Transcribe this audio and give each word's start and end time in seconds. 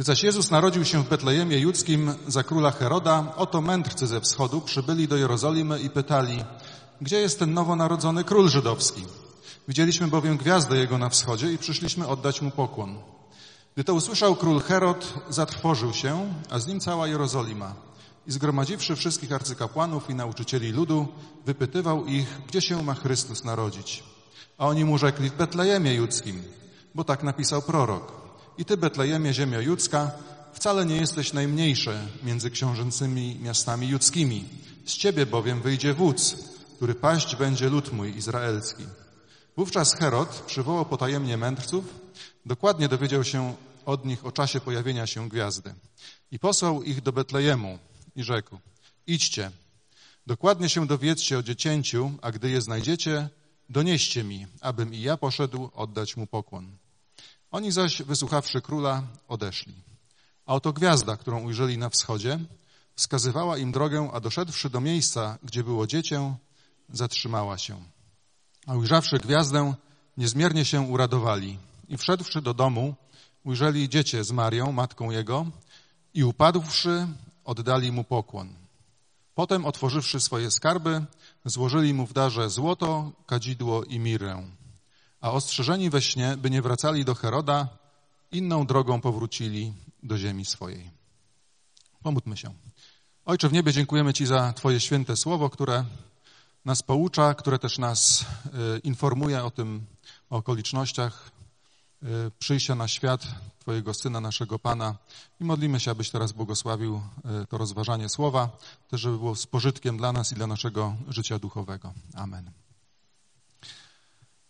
Gdy 0.00 0.04
zaś 0.04 0.22
Jezus 0.22 0.50
narodził 0.50 0.84
się 0.84 1.02
w 1.02 1.08
Betlejemie 1.08 1.58
Judzkim 1.58 2.14
za 2.28 2.42
króla 2.42 2.70
Heroda, 2.70 3.32
oto 3.36 3.60
mędrcy 3.60 4.06
ze 4.06 4.20
wschodu 4.20 4.60
przybyli 4.60 5.08
do 5.08 5.16
Jerozolimy 5.16 5.80
i 5.80 5.90
pytali, 5.90 6.44
gdzie 7.00 7.20
jest 7.20 7.38
ten 7.38 7.54
nowonarodzony 7.54 8.24
król 8.24 8.48
żydowski? 8.48 9.04
Widzieliśmy 9.68 10.08
bowiem 10.08 10.36
gwiazdę 10.36 10.76
jego 10.76 10.98
na 10.98 11.08
wschodzie 11.08 11.52
i 11.52 11.58
przyszliśmy 11.58 12.08
oddać 12.08 12.42
mu 12.42 12.50
pokłon. 12.50 12.98
Gdy 13.74 13.84
to 13.84 13.94
usłyszał 13.94 14.36
król 14.36 14.60
Herod, 14.60 15.14
zatrwożył 15.28 15.92
się, 15.92 16.34
a 16.50 16.58
z 16.58 16.66
nim 16.66 16.80
cała 16.80 17.08
Jerozolima. 17.08 17.74
I 18.26 18.32
zgromadziwszy 18.32 18.96
wszystkich 18.96 19.32
arcykapłanów 19.32 20.10
i 20.10 20.14
nauczycieli 20.14 20.72
ludu, 20.72 21.08
wypytywał 21.46 22.06
ich, 22.06 22.40
gdzie 22.48 22.60
się 22.60 22.82
ma 22.82 22.94
Chrystus 22.94 23.44
narodzić. 23.44 24.02
A 24.58 24.66
oni 24.66 24.84
mu 24.84 24.98
rzekli 24.98 25.30
w 25.30 25.36
Betlejemie 25.36 25.94
Judzkim, 25.94 26.42
bo 26.94 27.04
tak 27.04 27.22
napisał 27.22 27.62
prorok. 27.62 28.19
I 28.58 28.64
ty, 28.64 28.76
Betlejemie, 28.76 29.34
ziemio 29.34 29.60
judzka, 29.60 30.10
wcale 30.52 30.86
nie 30.86 30.96
jesteś 30.96 31.32
najmniejsze 31.32 32.06
między 32.22 32.50
książęcymi 32.50 33.38
miastami 33.42 33.88
judzkimi. 33.88 34.44
Z 34.86 34.96
ciebie 34.96 35.26
bowiem 35.26 35.62
wyjdzie 35.62 35.94
wódz, 35.94 36.36
który 36.76 36.94
paść 36.94 37.36
będzie 37.36 37.68
lud 37.68 37.92
mój 37.92 38.16
izraelski. 38.16 38.84
Wówczas 39.56 39.94
Herod 39.94 40.28
przywołał 40.46 40.86
potajemnie 40.86 41.36
mędrców, 41.36 41.84
dokładnie 42.46 42.88
dowiedział 42.88 43.24
się 43.24 43.54
od 43.86 44.04
nich 44.04 44.26
o 44.26 44.32
czasie 44.32 44.60
pojawienia 44.60 45.06
się 45.06 45.28
gwiazdy 45.28 45.74
i 46.30 46.38
posłał 46.38 46.82
ich 46.82 47.02
do 47.02 47.12
Betlejemu 47.12 47.78
i 48.16 48.22
rzekł, 48.22 48.58
idźcie, 49.06 49.50
dokładnie 50.26 50.68
się 50.68 50.86
dowiedzcie 50.86 51.38
o 51.38 51.42
dziecięciu, 51.42 52.12
a 52.22 52.32
gdy 52.32 52.50
je 52.50 52.60
znajdziecie, 52.60 53.28
donieście 53.68 54.24
mi, 54.24 54.46
abym 54.60 54.94
i 54.94 55.00
ja 55.00 55.16
poszedł 55.16 55.70
oddać 55.74 56.16
mu 56.16 56.26
pokłon. 56.26 56.76
Oni 57.50 57.72
zaś, 57.72 58.02
wysłuchawszy 58.02 58.60
króla, 58.60 59.02
odeszli. 59.28 59.74
A 60.46 60.54
oto 60.54 60.72
gwiazda, 60.72 61.16
którą 61.16 61.42
ujrzeli 61.42 61.78
na 61.78 61.88
wschodzie, 61.88 62.38
wskazywała 62.94 63.58
im 63.58 63.72
drogę, 63.72 64.10
a 64.12 64.20
doszedłszy 64.20 64.70
do 64.70 64.80
miejsca, 64.80 65.38
gdzie 65.42 65.64
było 65.64 65.86
dziecię, 65.86 66.34
zatrzymała 66.92 67.58
się. 67.58 67.76
A 68.66 68.74
ujrzawszy 68.74 69.18
gwiazdę, 69.18 69.74
niezmiernie 70.16 70.64
się 70.64 70.80
uradowali 70.80 71.58
i 71.88 71.96
wszedłszy 71.96 72.42
do 72.42 72.54
domu, 72.54 72.94
ujrzeli 73.44 73.88
dziecię 73.88 74.24
z 74.24 74.32
Marią, 74.32 74.72
matką 74.72 75.10
jego, 75.10 75.46
i 76.14 76.24
upadłszy, 76.24 77.06
oddali 77.44 77.92
mu 77.92 78.04
pokłon. 78.04 78.48
Potem, 79.34 79.64
otworzywszy 79.64 80.20
swoje 80.20 80.50
skarby, 80.50 81.04
złożyli 81.44 81.94
mu 81.94 82.06
w 82.06 82.12
darze 82.12 82.50
złoto, 82.50 83.12
kadzidło 83.26 83.84
i 83.84 83.98
mirę. 83.98 84.42
A 85.20 85.32
ostrzeżeni 85.32 85.90
we 85.90 86.02
śnie, 86.02 86.36
by 86.36 86.50
nie 86.50 86.62
wracali 86.62 87.04
do 87.04 87.14
Heroda, 87.14 87.68
inną 88.32 88.66
drogą 88.66 89.00
powrócili 89.00 89.72
do 90.02 90.18
ziemi 90.18 90.44
swojej. 90.44 90.90
Pomódlmy 92.02 92.36
się. 92.36 92.54
Ojcze 93.24 93.48
w 93.48 93.52
niebie, 93.52 93.72
dziękujemy 93.72 94.12
Ci 94.12 94.26
za 94.26 94.52
Twoje 94.52 94.80
święte 94.80 95.16
słowo, 95.16 95.50
które 95.50 95.84
nas 96.64 96.82
poucza, 96.82 97.34
które 97.34 97.58
też 97.58 97.78
nas 97.78 98.20
y, 98.20 98.78
informuje 98.78 99.44
o 99.44 99.50
tym, 99.50 99.86
o 100.30 100.36
okolicznościach 100.36 101.30
y, 102.02 102.06
przyjścia 102.38 102.74
na 102.74 102.88
świat 102.88 103.26
Twojego 103.58 103.94
Syna, 103.94 104.20
naszego 104.20 104.58
Pana. 104.58 104.96
I 105.40 105.44
modlimy 105.44 105.80
się, 105.80 105.90
abyś 105.90 106.10
teraz 106.10 106.32
błogosławił 106.32 107.00
y, 107.42 107.46
to 107.46 107.58
rozważanie 107.58 108.08
słowa, 108.08 108.48
też 108.88 109.00
żeby 109.00 109.18
było 109.18 109.36
z 109.36 109.46
pożytkiem 109.46 109.96
dla 109.96 110.12
nas 110.12 110.32
i 110.32 110.34
dla 110.34 110.46
naszego 110.46 110.96
życia 111.08 111.38
duchowego. 111.38 111.92
Amen. 112.14 112.59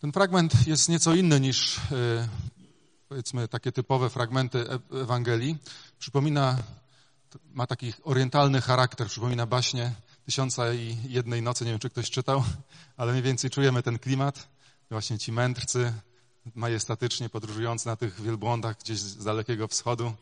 Ten 0.01 0.13
fragment 0.13 0.67
jest 0.67 0.89
nieco 0.89 1.15
inny 1.15 1.41
niż 1.41 1.81
powiedzmy 3.09 3.49
takie 3.49 3.73
typowe 3.73 4.11
fragmenty 4.11 4.67
Ewangelii. 5.03 5.57
Przypomina, 5.99 6.59
ma 7.53 7.67
taki 7.67 7.93
orientalny 8.05 8.61
charakter, 8.61 9.07
przypomina 9.07 9.47
baśnie 9.47 9.93
Tysiąca 10.25 10.73
i 10.75 10.97
Jednej 11.09 11.43
Nocy, 11.43 11.65
nie 11.65 11.71
wiem, 11.71 11.81
czy 11.81 11.91
ktoś 11.91 12.11
czytał, 12.11 12.45
ale 12.97 13.13
mniej 13.13 13.23
więcej 13.23 13.51
czujemy 13.51 13.83
ten 13.83 13.99
klimat. 13.99 14.49
Właśnie 14.91 15.19
ci 15.19 15.33
mędrcy, 15.33 15.93
majestatycznie 16.55 17.29
podróżujący 17.29 17.87
na 17.87 17.97
tych 17.97 18.21
wielbłądach 18.21 18.79
gdzieś 18.79 18.99
z 18.99 19.25
dalekiego 19.25 19.69
wschodu, 19.69 20.13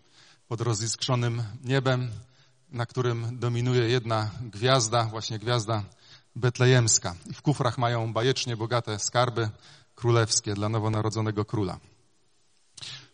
pod 0.48 0.60
roziskrzonym 0.60 1.42
niebem, 1.64 2.10
na 2.70 2.86
którym 2.86 3.38
dominuje 3.38 3.88
jedna 3.88 4.30
gwiazda, 4.40 5.04
właśnie 5.04 5.38
gwiazda 5.38 5.82
betlejemska. 6.38 7.14
I 7.30 7.34
w 7.34 7.42
kufrach 7.42 7.78
mają 7.78 8.12
bajecznie 8.12 8.56
bogate 8.56 8.98
skarby 8.98 9.50
królewskie 9.94 10.54
dla 10.54 10.68
nowonarodzonego 10.68 11.44
króla. 11.44 11.78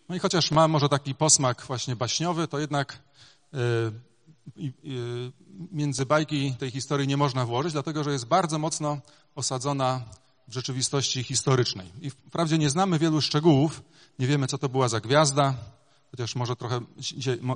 No 0.09 0.15
i 0.15 0.19
chociaż 0.19 0.51
ma 0.51 0.69
może 0.69 0.89
taki 0.89 1.15
posmak 1.15 1.62
właśnie 1.67 1.97
baśniowy, 1.97 2.49
to 2.49 2.59
jednak 2.59 3.03
yy, 3.53 5.33
między 5.73 6.07
bajki 6.07 6.55
tej 6.59 6.71
historii 6.71 7.09
nie 7.09 7.17
można 7.17 7.47
włożyć, 7.47 7.73
dlatego 7.73 8.05
że 8.05 8.12
jest 8.12 8.27
bardzo 8.27 8.59
mocno 8.59 8.99
osadzona 9.35 10.01
w 10.49 10.53
rzeczywistości 10.53 11.23
historycznej. 11.23 11.93
I 12.01 12.11
wprawdzie 12.11 12.59
nie 12.59 12.71
znamy 12.71 12.99
wielu 12.99 13.21
szczegółów, 13.21 13.83
nie 14.19 14.27
wiemy, 14.27 14.47
co 14.47 14.59
to 14.59 14.69
była 14.69 14.89
za 14.89 15.01
gwiazda, 15.01 15.55
chociaż 16.11 16.37
może 16.37 16.56
trochę 16.56 16.81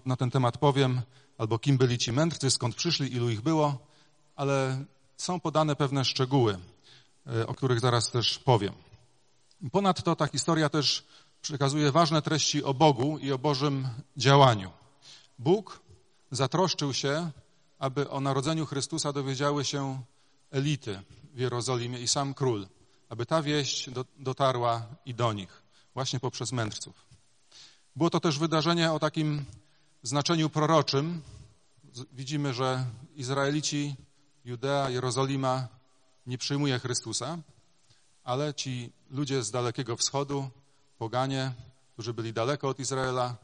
na 0.06 0.16
ten 0.16 0.30
temat 0.30 0.58
powiem, 0.58 1.00
albo 1.38 1.58
kim 1.58 1.78
byli 1.78 1.98
ci 1.98 2.12
mędrcy, 2.12 2.50
skąd 2.50 2.74
przyszli, 2.74 3.12
ilu 3.12 3.30
ich 3.30 3.40
było, 3.40 3.78
ale 4.36 4.84
są 5.18 5.40
podane 5.40 5.76
pewne 5.76 6.04
szczegóły, 6.04 6.58
e, 7.26 7.46
o 7.46 7.54
których 7.54 7.80
zaraz 7.80 8.10
też 8.10 8.38
powiem. 8.38 8.74
Ponadto 9.72 10.16
ta 10.16 10.26
historia 10.26 10.68
też 10.68 11.04
przekazuje 11.42 11.92
ważne 11.92 12.22
treści 12.22 12.64
o 12.64 12.74
Bogu 12.74 13.18
i 13.18 13.32
o 13.32 13.38
Bożym 13.38 13.88
działaniu. 14.16 14.70
Bóg 15.38 15.80
zatroszczył 16.30 16.94
się, 16.94 17.30
aby 17.78 18.10
o 18.10 18.20
narodzeniu 18.20 18.66
Chrystusa 18.66 19.12
dowiedziały 19.12 19.64
się 19.64 20.02
elity 20.50 21.02
w 21.34 21.38
Jerozolimie 21.38 22.00
i 22.00 22.08
sam 22.08 22.34
król, 22.34 22.66
aby 23.08 23.26
ta 23.26 23.42
wieść 23.42 23.90
dotarła 24.18 24.86
i 25.06 25.14
do 25.14 25.32
nich, 25.32 25.62
właśnie 25.94 26.20
poprzez 26.20 26.52
mędrców. 26.52 26.94
Było 27.96 28.10
to 28.10 28.20
też 28.20 28.38
wydarzenie 28.38 28.92
o 28.92 28.98
takim 28.98 29.44
znaczeniu 30.02 30.50
proroczym. 30.50 31.22
Widzimy, 32.12 32.54
że 32.54 32.84
Izraelici, 33.16 33.94
Judea, 34.48 34.90
Jerozolima 34.90 35.68
nie 36.26 36.38
przyjmuje 36.38 36.78
Chrystusa, 36.78 37.38
ale 38.24 38.54
ci 38.54 38.92
ludzie 39.10 39.42
z 39.42 39.50
Dalekiego 39.50 39.96
Wschodu, 39.96 40.50
poganie, 40.98 41.52
którzy 41.92 42.14
byli 42.14 42.32
daleko 42.32 42.68
od 42.68 42.78
Izraela, 42.78 43.36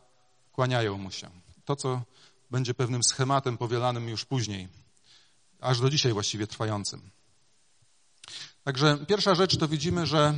kłaniają 0.52 0.98
mu 0.98 1.10
się. 1.10 1.30
To, 1.64 1.76
co 1.76 2.02
będzie 2.50 2.74
pewnym 2.74 3.02
schematem 3.02 3.58
powielanym 3.58 4.08
już 4.08 4.24
później, 4.24 4.68
aż 5.60 5.80
do 5.80 5.90
dzisiaj 5.90 6.12
właściwie 6.12 6.46
trwającym. 6.46 7.10
Także 8.64 8.98
pierwsza 9.06 9.34
rzecz 9.34 9.56
to 9.58 9.68
widzimy, 9.68 10.06
że 10.06 10.34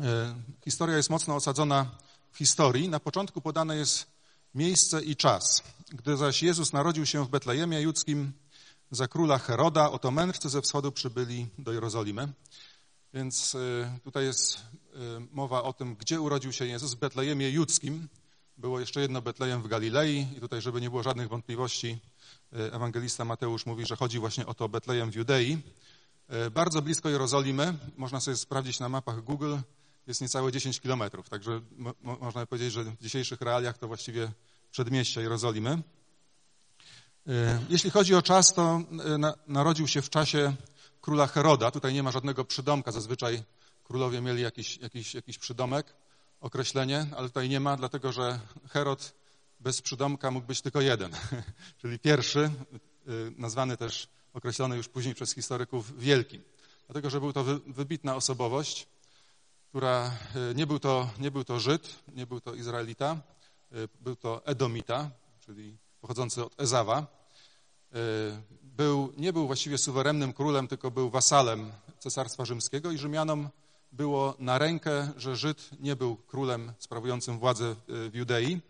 e, 0.00 0.34
historia 0.64 0.96
jest 0.96 1.10
mocno 1.10 1.34
osadzona 1.34 1.90
w 2.32 2.38
historii. 2.38 2.88
Na 2.88 3.00
początku 3.00 3.40
podane 3.40 3.76
jest 3.76 4.06
miejsce 4.54 5.02
i 5.02 5.16
czas. 5.16 5.62
Gdy 5.88 6.16
zaś 6.16 6.42
Jezus 6.42 6.72
narodził 6.72 7.06
się 7.06 7.24
w 7.24 7.28
Betlejemie 7.28 7.80
Judzkim 7.80 8.32
za 8.90 9.08
króla 9.08 9.38
Heroda, 9.38 9.90
oto 9.90 10.10
mędrcy 10.10 10.48
ze 10.48 10.62
wschodu 10.62 10.92
przybyli 10.92 11.46
do 11.58 11.72
Jerozolimy. 11.72 12.28
Więc 13.14 13.54
e, 13.54 13.98
tutaj 14.04 14.24
jest 14.24 14.56
e, 14.56 14.60
mowa 15.32 15.62
o 15.62 15.72
tym, 15.72 15.94
gdzie 15.94 16.20
urodził 16.20 16.52
się 16.52 16.66
Jezus. 16.66 16.94
W 16.94 16.98
Betlejemie 16.98 17.50
Judzkim, 17.50 18.08
było 18.56 18.80
jeszcze 18.80 19.00
jedno 19.00 19.22
Betlejem 19.22 19.62
w 19.62 19.68
Galilei. 19.68 20.26
I 20.36 20.40
tutaj, 20.40 20.62
żeby 20.62 20.80
nie 20.80 20.90
było 20.90 21.02
żadnych 21.02 21.28
wątpliwości, 21.28 21.98
e, 22.52 22.72
ewangelista 22.72 23.24
Mateusz 23.24 23.66
mówi, 23.66 23.86
że 23.86 23.96
chodzi 23.96 24.18
właśnie 24.18 24.46
o 24.46 24.54
to 24.54 24.68
Betlejem 24.68 25.10
w 25.10 25.14
Judei. 25.14 25.58
Bardzo 26.50 26.82
blisko 26.82 27.08
Jerozolimy, 27.08 27.74
można 27.96 28.20
sobie 28.20 28.36
sprawdzić 28.36 28.80
na 28.80 28.88
mapach 28.88 29.24
Google, 29.24 29.56
jest 30.06 30.20
niecałe 30.20 30.52
10 30.52 30.80
kilometrów, 30.80 31.28
także 31.28 31.60
mo 31.78 31.94
można 32.20 32.46
powiedzieć, 32.46 32.72
że 32.72 32.84
w 32.84 33.02
dzisiejszych 33.02 33.40
realiach 33.40 33.78
to 33.78 33.88
właściwie 33.88 34.32
przedmieście 34.70 35.20
Jerozolimy. 35.20 35.82
E, 37.28 37.60
jeśli 37.68 37.90
chodzi 37.90 38.14
o 38.14 38.22
czas, 38.22 38.54
to 38.54 38.80
na 39.18 39.34
narodził 39.46 39.88
się 39.88 40.02
w 40.02 40.10
czasie 40.10 40.54
króla 41.00 41.26
Heroda. 41.26 41.70
Tutaj 41.70 41.94
nie 41.94 42.02
ma 42.02 42.10
żadnego 42.10 42.44
przydomka, 42.44 42.92
zazwyczaj 42.92 43.42
królowie 43.84 44.20
mieli 44.20 44.42
jakiś, 44.42 44.76
jakiś, 44.76 45.14
jakiś 45.14 45.38
przydomek 45.38 45.94
określenie, 46.40 47.06
ale 47.16 47.28
tutaj 47.28 47.48
nie 47.48 47.60
ma, 47.60 47.76
dlatego 47.76 48.12
że 48.12 48.40
Herod 48.68 49.14
bez 49.60 49.82
przydomka 49.82 50.30
mógł 50.30 50.46
być 50.46 50.62
tylko 50.62 50.80
jeden, 50.80 51.12
czyli 51.80 51.98
pierwszy, 51.98 52.50
y, 53.08 53.32
nazwany 53.36 53.76
też, 53.76 54.08
określony 54.34 54.76
już 54.76 54.88
później 54.88 55.14
przez 55.14 55.34
historyków 55.34 55.98
wielkim. 55.98 56.42
Dlatego, 56.86 57.10
że 57.10 57.20
był 57.20 57.32
to 57.32 57.44
wybitna 57.66 58.16
osobowość, 58.16 58.86
która 59.68 60.12
y, 60.50 60.54
nie 60.54 60.66
był 60.66 60.78
to, 60.78 61.10
nie 61.18 61.30
był 61.30 61.44
to 61.44 61.60
Żyd, 61.60 61.94
nie 62.14 62.26
był 62.26 62.40
to 62.40 62.54
Izraelita, 62.54 63.16
y, 63.72 63.88
był 64.00 64.16
to 64.16 64.46
Edomita, 64.46 65.10
czyli 65.40 65.76
pochodzący 66.00 66.44
od 66.44 66.60
Ezawa. 66.60 67.17
Był, 68.62 69.12
nie 69.16 69.32
był 69.32 69.46
właściwie 69.46 69.78
suwerennym 69.78 70.32
królem, 70.32 70.68
tylko 70.68 70.90
był 70.90 71.10
wasalem 71.10 71.72
Cesarstwa 71.98 72.44
Rzymskiego 72.44 72.90
i 72.90 72.98
Rzymianom 72.98 73.48
było 73.92 74.34
na 74.38 74.58
rękę, 74.58 75.12
że 75.16 75.36
Żyd 75.36 75.70
nie 75.80 75.96
był 75.96 76.16
królem 76.16 76.72
sprawującym 76.78 77.38
władzę 77.38 77.74
w 77.88 78.14
Judei. 78.14 78.60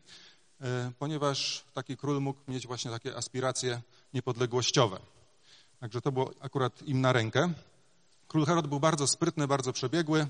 e, 0.61 0.93
ponieważ 0.99 1.65
taki 1.75 1.97
król 1.97 2.21
mógł 2.21 2.41
mieć 2.49 2.67
właśnie 2.67 2.91
takie 2.91 3.17
aspiracje 3.17 3.83
niepodległościowe. 4.15 4.99
Także 5.81 6.01
to 6.01 6.13
było 6.13 6.31
akurat 6.41 6.83
im 6.83 7.01
na 7.01 7.13
rękę. 7.13 7.53
Król 8.29 8.47
Herod 8.47 8.67
był 8.67 8.81
bardzo 8.81 9.07
sprytny, 9.07 9.49
bardzo 9.49 9.73
przebiegły, 9.73 10.27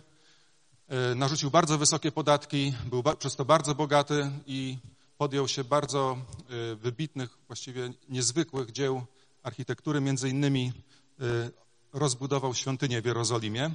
e, 0.89 1.15
narzucił 1.15 1.51
bardzo 1.51 1.79
wysokie 1.79 2.13
podatki, 2.13 2.75
był 2.85 3.03
przez 3.19 3.37
to 3.37 3.45
bardzo 3.45 3.75
bogaty 3.75 4.31
i 4.47 4.79
podjął 5.19 5.49
się 5.49 5.65
bardzo 5.65 6.17
e, 6.73 6.75
wybitnych, 6.75 7.39
właściwie 7.47 7.93
niezwykłych 8.09 8.73
dzieł 8.73 9.03
architektury, 9.43 10.01
między 10.01 10.29
innymi 10.29 10.73
rozbudował 11.93 12.55
świątynię 12.55 13.03
w 13.03 13.07
Jerozolimie. 13.07 13.71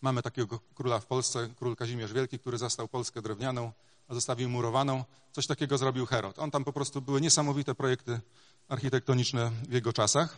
Mamy 0.00 0.22
takiego 0.22 0.60
króla 0.74 1.00
w 1.00 1.06
Polsce, 1.06 1.48
król 1.56 1.76
Kazimierz 1.76 2.12
Wielki, 2.12 2.38
który 2.38 2.58
zastał 2.58 2.88
Polskę 2.88 3.22
drewnianą, 3.22 3.72
a 4.08 4.14
zostawił 4.14 4.48
murowaną. 4.48 5.04
Coś 5.32 5.46
takiego 5.46 5.78
zrobił 5.78 6.06
Herod. 6.06 6.38
On 6.38 6.50
tam 6.50 6.64
po 6.64 6.72
prostu 6.72 7.02
były 7.02 7.20
niesamowite 7.20 7.74
projekty 7.74 8.20
architektoniczne 8.68 9.50
w 9.68 9.72
jego 9.72 9.92
czasach. 9.92 10.36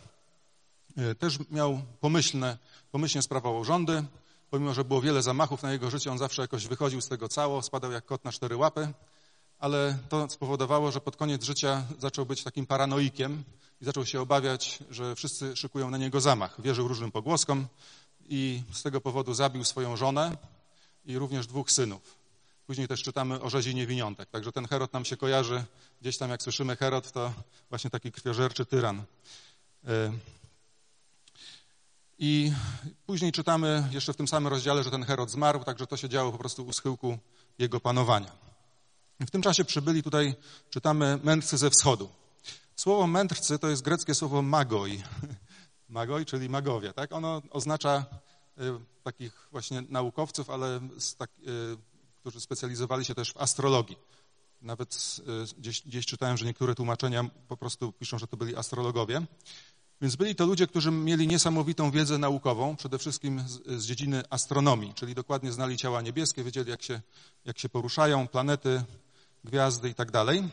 Też 1.19 1.39
miał 1.51 1.83
pomyślne, 2.01 2.59
pomyślnie 2.91 3.23
sprawował 3.23 3.65
rządy. 3.65 4.05
Pomimo, 4.51 4.75
że 4.75 4.85
było 4.85 5.01
wiele 5.01 5.23
zamachów 5.23 5.63
na 5.63 5.73
jego 5.73 5.91
życie, 5.91 6.13
on 6.13 6.19
zawsze 6.19 6.43
jakoś 6.43 6.67
wychodził 6.67 7.01
z 7.01 7.09
tego 7.09 7.29
cało, 7.29 7.63
spadał 7.63 7.93
jak 7.93 8.07
kot 8.07 8.25
na 8.25 8.33
cztery 8.33 8.57
łapy, 8.57 8.93
ale 9.59 9.99
to 10.09 10.31
spowodowało, 10.31 10.93
że 10.93 11.01
pod 11.01 11.17
koniec 11.17 11.45
życia 11.45 11.85
zaczął 11.99 12.27
być 12.27 12.45
takim 12.45 12.67
paranoikiem 12.67 13.45
i 13.81 13.85
zaczął 13.85 14.07
się 14.07 14.21
obawiać, 14.21 14.79
że 14.91 15.15
wszyscy 15.17 15.57
szykują 15.57 15.91
na 15.91 15.99
niego 15.99 16.21
zamach. 16.21 16.61
Wierzył 16.61 16.89
różnym 16.89 17.13
pogłoskom, 17.13 17.67
i 18.31 18.63
z 18.73 18.83
tego 18.83 19.01
powodu 19.01 19.35
zabił 19.35 19.65
swoją 19.65 19.97
żonę 19.97 20.37
i 21.05 21.19
również 21.19 21.47
dwóch 21.47 21.71
synów. 21.71 22.17
Później 22.67 22.89
też 22.89 23.03
czytamy 23.03 23.41
o 23.41 23.51
rzezi 23.51 23.75
niewiniątek. 23.75 24.31
Także 24.31 24.53
ten 24.53 24.67
Herod 24.69 24.93
nam 24.93 25.05
się 25.05 25.17
kojarzy, 25.17 25.65
gdzieś 26.01 26.19
tam 26.19 26.31
jak 26.31 26.43
słyszymy 26.43 26.77
Herod, 26.77 27.13
to 27.13 27.33
właśnie 27.69 27.91
taki 27.91 28.13
krwiożerczy 28.13 28.67
tyran. 28.67 29.03
I 32.23 32.53
później 33.07 33.33
czytamy 33.33 33.89
jeszcze 33.91 34.13
w 34.13 34.17
tym 34.17 34.29
samym 34.29 34.53
rozdziale, 34.53 34.83
że 34.85 34.91
ten 34.91 35.05
Herod 35.05 35.31
zmarł, 35.31 35.65
także 35.65 35.87
to 35.87 35.97
się 35.97 36.09
działo 36.09 36.33
po 36.33 36.39
prostu 36.39 36.67
u 36.67 36.73
schyłku 36.73 37.19
jego 37.59 37.81
panowania. 37.81 38.33
W 39.21 39.31
tym 39.31 39.43
czasie 39.43 39.65
przybyli 39.65 40.03
tutaj, 40.03 40.35
czytamy, 40.71 41.19
mędrcy 41.23 41.59
ze 41.59 41.71
wschodu. 41.71 42.09
Słowo 42.77 43.07
mędrcy 43.07 43.59
to 43.59 43.69
jest 43.69 43.83
greckie 43.83 44.15
słowo 44.15 44.43
magoi. 44.43 45.03
magoi, 45.89 46.25
czyli 46.25 46.49
magowie. 46.49 46.93
Tak? 46.93 47.13
Ono 47.13 47.43
oznacza 47.51 48.05
y, 48.59 48.63
takich 49.03 49.49
właśnie 49.53 49.83
naukowców, 49.89 50.51
ale 50.51 50.81
tak, 51.19 51.31
y, 51.39 51.77
którzy 52.21 52.41
specjalizowali 52.41 53.05
się 53.05 53.15
też 53.15 53.33
w 53.33 53.37
astrologii. 53.37 53.97
Nawet 54.63 55.17
y, 55.55 55.59
gdzieś, 55.59 55.83
gdzieś 55.83 56.07
czytałem, 56.07 56.37
że 56.37 56.47
niektóre 56.47 56.75
tłumaczenia 56.75 57.25
po 57.49 57.57
prostu 57.57 57.93
piszą, 57.93 58.19
że 58.19 58.27
to 58.27 58.37
byli 58.37 58.57
astrologowie. 58.57 59.23
Więc 60.03 60.17
byli 60.17 60.35
to 60.35 60.47
ludzie, 60.47 60.67
którzy 60.67 60.91
mieli 60.91 61.29
niesamowitą 61.29 61.91
wiedzę 61.91 62.19
naukową, 62.19 62.77
przede 62.77 62.99
wszystkim 62.99 63.41
z, 63.49 63.83
z, 63.83 63.87
dziedziny 63.87 64.23
astronomii, 64.31 64.95
czyli 64.95 65.15
dokładnie 65.15 65.53
znali 65.53 65.77
ciała 65.77 66.03
niebieskie, 66.03 66.45
wiedzieli, 66.45 66.71
jak 66.71 66.83
się, 66.83 67.01
jak 67.45 67.59
się 67.59 67.69
poruszają, 67.69 68.29
planety, 68.29 68.83
gwiazdy 69.45 69.89
i 69.89 69.95
tak 69.95 70.11
dalej. 70.11 70.49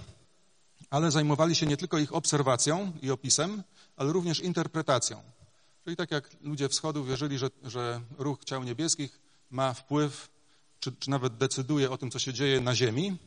Ale 0.90 1.12
zajmowali 1.12 1.56
się 1.56 1.66
nie 1.66 1.78
tylko 1.78 1.98
ich 1.98 2.14
obserwacją 2.14 2.92
i 3.02 3.12
opisem, 3.12 3.64
ale 3.96 4.14
również 4.14 4.40
interpretacją. 4.40 5.22
Czyli 5.84 5.96
tak 5.96 6.12
jak 6.12 6.30
ludzie 6.42 6.70
wschodu 6.70 7.04
wierzyli, 7.04 7.38
że, 7.38 7.50
że 7.64 8.02
ruch 8.18 8.44
ciał 8.44 8.64
niebieskich 8.64 9.20
ma 9.52 9.74
wpływ, 9.74 10.30
czy, 10.80 10.92
czy 10.92 11.10
nawet 11.10 11.38
decyduje 11.38 11.92
o 11.92 11.98
tym, 11.98 12.12
co 12.12 12.20
się 12.20 12.34
dzieje 12.34 12.62
na 12.62 12.76
Ziemi, 12.76 13.18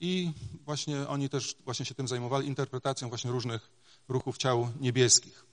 i 0.00 0.32
właśnie 0.64 1.08
oni 1.08 1.28
też 1.28 1.56
właśnie 1.64 1.86
się 1.86 1.94
tym 1.94 2.08
zajmowali, 2.08 2.48
interpretacją 2.48 3.08
właśnie 3.08 3.30
różnych 3.30 3.70
ruchów 4.08 4.38
ciał 4.38 4.72
niebieskich, 4.80 5.51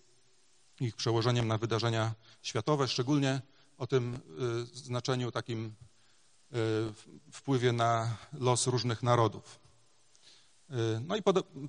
ich 0.81 0.95
przełożeniem 0.95 1.47
na 1.47 1.57
wydarzenia 1.57 2.13
światowe, 2.41 2.87
szczególnie 2.87 3.41
o 3.77 3.87
tym 3.87 4.19
y, 4.73 4.77
znaczeniu 4.77 5.31
takim 5.31 5.65
y, 5.65 6.55
wpływie 7.31 7.71
na 7.71 8.17
los 8.33 8.67
różnych 8.67 9.03
narodów. 9.03 9.59
Y, 10.69 10.73
no 11.07 11.15
i 11.15 11.21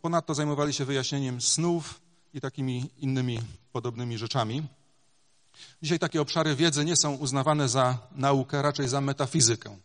ponadto 0.02 0.34
zajmowali 0.34 0.72
się 0.72 0.84
wyjaśnieniem 0.84 1.40
snów, 1.40 2.00
i 2.34 2.40
takimi 2.40 2.90
innymi 2.98 3.40
podobnymi 3.72 4.18
rzeczami. 4.18 4.62
Dzisiaj 5.82 5.98
takie 5.98 6.20
obszary 6.20 6.56
wiedzy 6.56 6.84
nie 6.84 6.96
są 6.96 7.14
uznawane 7.14 7.68
za 7.68 7.98
naukę, 8.12 8.62
raczej 8.62 8.88
za 8.88 9.00
metafizykę. 9.00 9.76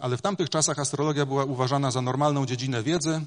Ale 0.00 0.16
w 0.16 0.22
tamtych 0.22 0.50
czasach 0.50 0.78
astrologia 0.78 1.26
była 1.26 1.44
uważana 1.44 1.90
za 1.90 2.02
normalną 2.02 2.46
dziedzinę 2.46 2.82
wiedzy 2.82 3.20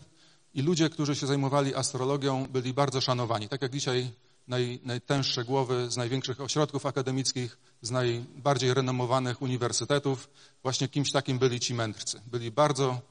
i 0.53 0.61
ludzie, 0.61 0.89
którzy 0.89 1.15
się 1.15 1.27
zajmowali 1.27 1.75
astrologią, 1.75 2.47
byli 2.47 2.73
bardzo 2.73 3.01
szanowani. 3.01 3.49
Tak 3.49 3.61
jak 3.61 3.71
dzisiaj 3.71 4.11
naj, 4.51 4.79
najtęższe 4.83 5.43
głowy 5.43 5.91
z 5.91 5.97
największych 5.97 6.41
ośrodków 6.41 6.85
akademickich, 6.85 7.57
z 7.81 7.91
najbardziej 7.91 8.73
renomowanych 8.73 9.41
uniwersytetów, 9.41 10.29
właśnie 10.63 10.87
kimś 10.87 11.11
takim 11.11 11.39
byli 11.39 11.59
ci 11.59 11.73
mędrcy. 11.73 12.21
Byli 12.31 12.51
bardzo 12.51 13.01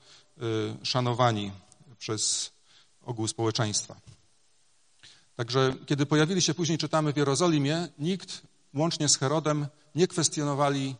y, 0.82 0.86
szanowani 0.86 1.52
przez 1.98 2.52
ogół 3.02 3.28
społeczeństwa. 3.28 4.00
Także 5.36 5.74
kiedy 5.86 6.06
pojawili 6.06 6.42
się 6.42 6.54
później, 6.54 6.78
czytamy 6.78 7.12
w 7.12 7.16
Jerozolimie, 7.16 7.88
nikt, 7.98 8.42
łącznie 8.74 9.08
z 9.08 9.16
Herodem, 9.16 9.66
nie 9.94 10.06
kwestionowali 10.08 10.96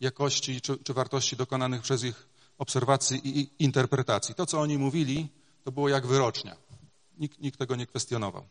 jakości 0.00 0.60
czy, 0.60 0.78
czy 0.78 0.94
wartości 0.94 1.36
dokonanych 1.36 1.82
przez 1.82 2.04
ich 2.04 2.26
obserwacji 2.58 3.20
i 3.40 3.50
interpretacji. 3.58 4.34
To, 4.34 4.46
co 4.46 4.60
oni 4.60 4.78
mówili, 4.78 5.28
to 5.64 5.72
było 5.72 5.88
jak 5.88 6.06
wyrocznia. 6.06 6.56
Nikt, 7.18 7.40
nikt 7.40 7.58
tego 7.58 7.76
nie 7.76 7.86
kwestionował. 7.86 8.44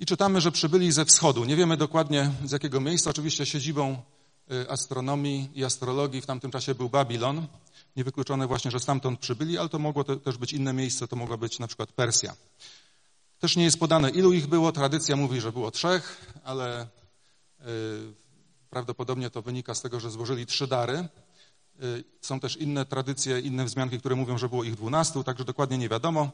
I 0.00 0.06
czytamy, 0.06 0.40
że 0.40 0.52
przybyli 0.52 0.92
ze 0.92 1.04
wschodu. 1.04 1.44
Nie 1.44 1.56
wiemy 1.56 1.76
dokładnie 1.76 2.30
z 2.44 2.52
jakiego 2.52 2.80
miejsca. 2.80 3.10
Oczywiście 3.10 3.46
siedzibą 3.46 4.02
y, 4.52 4.70
astronomii 4.70 5.50
i 5.54 5.64
astrologii 5.64 6.20
w 6.20 6.26
tamtym 6.26 6.50
czasie 6.50 6.74
był 6.74 6.88
Babilon. 6.88 7.46
Niewykluczone 7.96 8.46
właśnie, 8.46 8.70
że 8.70 8.80
stamtąd 8.80 9.20
przybyli, 9.20 9.58
ale 9.58 9.68
to 9.68 9.78
mogło 9.78 10.04
też 10.04 10.36
być 10.36 10.52
inne 10.52 10.72
miejsce, 10.72 11.08
to 11.08 11.16
mogła 11.16 11.36
być 11.36 11.58
na 11.58 11.66
przykład 11.66 11.92
Persja. 11.92 12.34
Też 13.38 13.56
nie 13.56 13.64
jest 13.64 13.78
podane, 13.78 14.10
ilu 14.10 14.32
ich 14.32 14.46
było. 14.46 14.72
Tradycja 14.72 15.16
mówi, 15.16 15.40
że 15.40 15.52
było 15.52 15.70
trzech, 15.70 16.34
ale 16.44 16.82
y, 16.82 16.86
prawdopodobnie 18.70 19.30
to 19.30 19.42
wynika 19.42 19.74
z 19.74 19.82
tego, 19.82 20.00
że 20.00 20.10
złożyli 20.10 20.46
trzy 20.46 20.66
dary. 20.66 21.08
Y, 21.82 22.04
są 22.20 22.40
też 22.40 22.56
inne 22.56 22.86
tradycje, 22.86 23.40
inne 23.40 23.64
wzmianki, 23.64 23.98
które 23.98 24.14
mówią, 24.14 24.38
że 24.38 24.48
było 24.48 24.64
ich 24.64 24.74
dwunastu, 24.74 25.24
także 25.24 25.44
dokładnie 25.44 25.78
nie 25.78 25.88
wiadomo. 25.88 26.30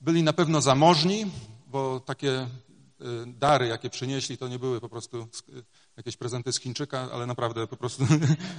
Byli 0.00 0.22
na 0.22 0.32
pewno 0.32 0.60
zamożni, 0.60 1.26
bo 1.66 2.00
takie 2.00 2.48
dary, 3.26 3.66
jakie 3.66 3.90
przynieśli, 3.90 4.38
to 4.38 4.48
nie 4.48 4.58
były 4.58 4.80
po 4.80 4.88
prostu 4.88 5.28
jakieś 5.96 6.16
prezenty 6.16 6.52
z 6.52 6.60
Chińczyka, 6.60 7.08
ale 7.12 7.26
naprawdę 7.26 7.66
po 7.66 7.76
prostu 7.76 8.06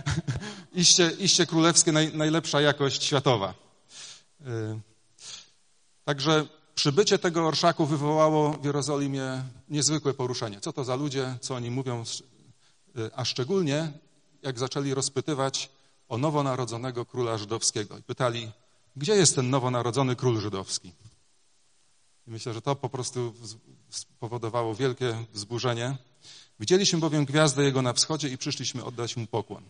iście, 0.74 1.12
iście 1.20 1.46
królewskie, 1.46 1.92
naj, 1.92 2.18
najlepsza 2.18 2.62
jakość 2.62 3.04
światowa. 3.04 3.54
Także 6.06 6.46
Przybycie 6.76 7.20
tego 7.20 7.48
orszaku 7.48 7.86
wywołało 7.86 8.52
w 8.52 8.66
Jerozolimie 8.66 9.44
niezwykłe 9.70 10.14
poruszenie. 10.14 10.62
Co 10.62 10.74
to 10.74 10.84
za 10.84 10.96
ludzie, 10.96 11.38
co 11.42 11.56
oni 11.56 11.72
mówią, 11.72 12.04
a 13.16 13.26
szczególnie 13.26 13.92
jak 14.42 14.60
zaczęli 14.60 14.94
rozpytywać 14.94 15.70
o 16.10 16.18
nowonarodzonego 16.18 17.06
króla 17.06 17.38
żydowskiego. 17.38 17.98
I 17.98 18.04
pytali, 18.04 18.52
gdzie 18.96 19.16
jest 19.16 19.36
ten 19.36 19.50
nowonarodzony 19.50 20.16
król 20.16 20.42
żydowski? 20.42 20.92
I 22.28 22.32
myślę, 22.32 22.54
że 22.54 22.62
to 22.62 22.76
po 22.76 22.90
prostu 22.90 23.34
spowodowało 23.90 24.76
wielkie 24.76 25.26
wzburzenie. 25.34 25.98
Widzieliśmy 26.60 27.00
bowiem 27.00 27.26
gwiazdę 27.26 27.64
jego 27.64 27.82
na 27.82 27.94
wschodzie 27.94 28.30
i 28.30 28.38
przyszliśmy 28.38 28.84
oddać 28.84 29.18
mu 29.18 29.28
pokłon. 29.28 29.64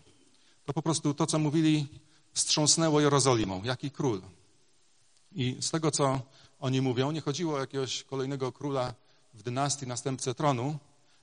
To 0.64 0.72
po 0.72 0.82
prostu 0.82 1.14
to, 1.14 1.26
co 1.26 1.38
mówili, 1.38 1.86
wstrząsnęło 2.32 3.00
Jerozolimą. 3.00 3.62
Jaki 3.64 3.90
król? 3.90 4.22
I 5.32 5.56
z 5.60 5.70
tego, 5.70 5.90
co 5.90 6.20
oni 6.60 6.80
mówią, 6.80 7.10
nie 7.10 7.20
chodziło 7.20 7.54
o 7.56 7.60
jakiegoś 7.60 8.02
kolejnego 8.02 8.52
króla 8.52 8.94
w 9.34 9.42
dynastii, 9.42 9.86
następcę 9.86 10.34
tronu, 10.34 10.78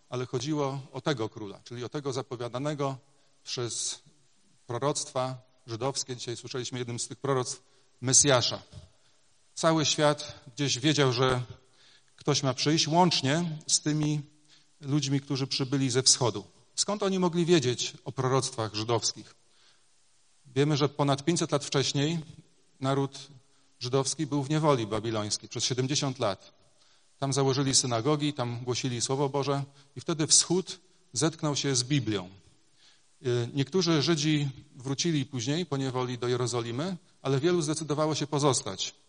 ale 0.09 0.25
chodziło 0.25 0.79
o 0.91 1.01
tego 1.01 1.29
króla, 1.29 1.59
czyli 1.63 1.83
o 1.83 1.89
tego 1.89 2.13
zapowiadanego 2.13 2.97
przez 3.43 4.03
proroctwa 4.67 5.37
żydowskie. 5.67 6.15
Dzisiaj 6.15 6.37
słyszeliśmy 6.37 6.79
jednym 6.79 6.99
z 6.99 7.07
tych 7.07 7.17
proroctw 7.17 7.63
Mesjasza. 8.01 8.61
Cały 9.55 9.85
świat 9.85 10.39
gdzieś 10.55 10.79
wiedział, 10.79 11.13
że 11.13 11.41
ktoś 12.15 12.43
ma 12.43 12.53
przyjść, 12.53 12.87
łącznie 12.87 13.57
z 13.67 13.81
tymi 13.81 14.21
ludźmi, 14.81 15.19
którzy 15.21 15.47
przybyli 15.47 15.89
ze 15.89 16.03
wschodu. 16.03 16.43
Skąd 16.75 17.03
oni 17.03 17.19
mogli 17.19 17.45
wiedzieć 17.45 17.93
o 18.05 18.11
proroctwach 18.11 18.73
żydowskich? 18.73 19.35
Wiemy, 20.55 20.77
że 20.77 20.89
ponad 20.89 21.25
500 21.25 21.51
lat 21.51 21.65
wcześniej 21.65 22.19
naród 22.79 23.19
żydowski 23.79 24.27
był 24.27 24.43
w 24.43 24.49
niewoli 24.49 24.87
babilońskiej 24.87 25.49
przez 25.49 25.63
70 25.63 26.19
lat. 26.19 26.53
Tam 27.19 27.33
założyli 27.33 27.75
synagogi, 27.75 28.33
tam 28.33 28.63
głosili 28.63 29.01
Słowo 29.01 29.29
Boże 29.29 29.63
i 29.95 30.01
wtedy 30.01 30.27
wschód 30.27 30.79
zetknął 31.13 31.55
się 31.55 31.75
z 31.75 31.83
Biblią. 31.83 32.29
Niektórzy 33.53 34.01
Żydzi 34.01 34.49
wrócili 34.75 35.25
później 35.25 35.65
po 35.65 35.77
niewoli 35.77 36.17
do 36.17 36.27
Jerozolimy, 36.27 36.97
ale 37.21 37.39
wielu 37.39 37.61
zdecydowało 37.61 38.15
się 38.15 38.27
pozostać 38.27 39.02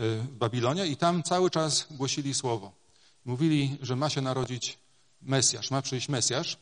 w 0.00 0.26
Babilonie 0.38 0.86
i 0.86 0.96
tam 0.96 1.22
cały 1.22 1.50
czas 1.50 1.86
głosili 1.90 2.34
słowo. 2.34 2.72
Mówili, 3.24 3.78
że 3.82 3.96
ma 3.96 4.10
się 4.10 4.20
narodzić 4.20 4.78
Mesjasz, 5.22 5.70
ma 5.70 5.82
przyjść 5.82 6.08
Mesjasz. 6.08 6.56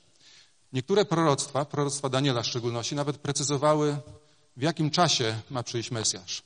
Niektóre 0.73 1.05
proroctwa, 1.05 1.65
proroctwa 1.65 2.09
Daniela 2.09 2.43
w 2.43 2.47
szczególności, 2.47 2.95
nawet 2.95 3.19
precyzowały, 3.19 3.97
w 4.57 4.63
jakim 4.63 4.91
czasie 4.91 5.41
ma 5.51 5.63
przyjść 5.63 5.91
Mesjasz. 5.91 6.43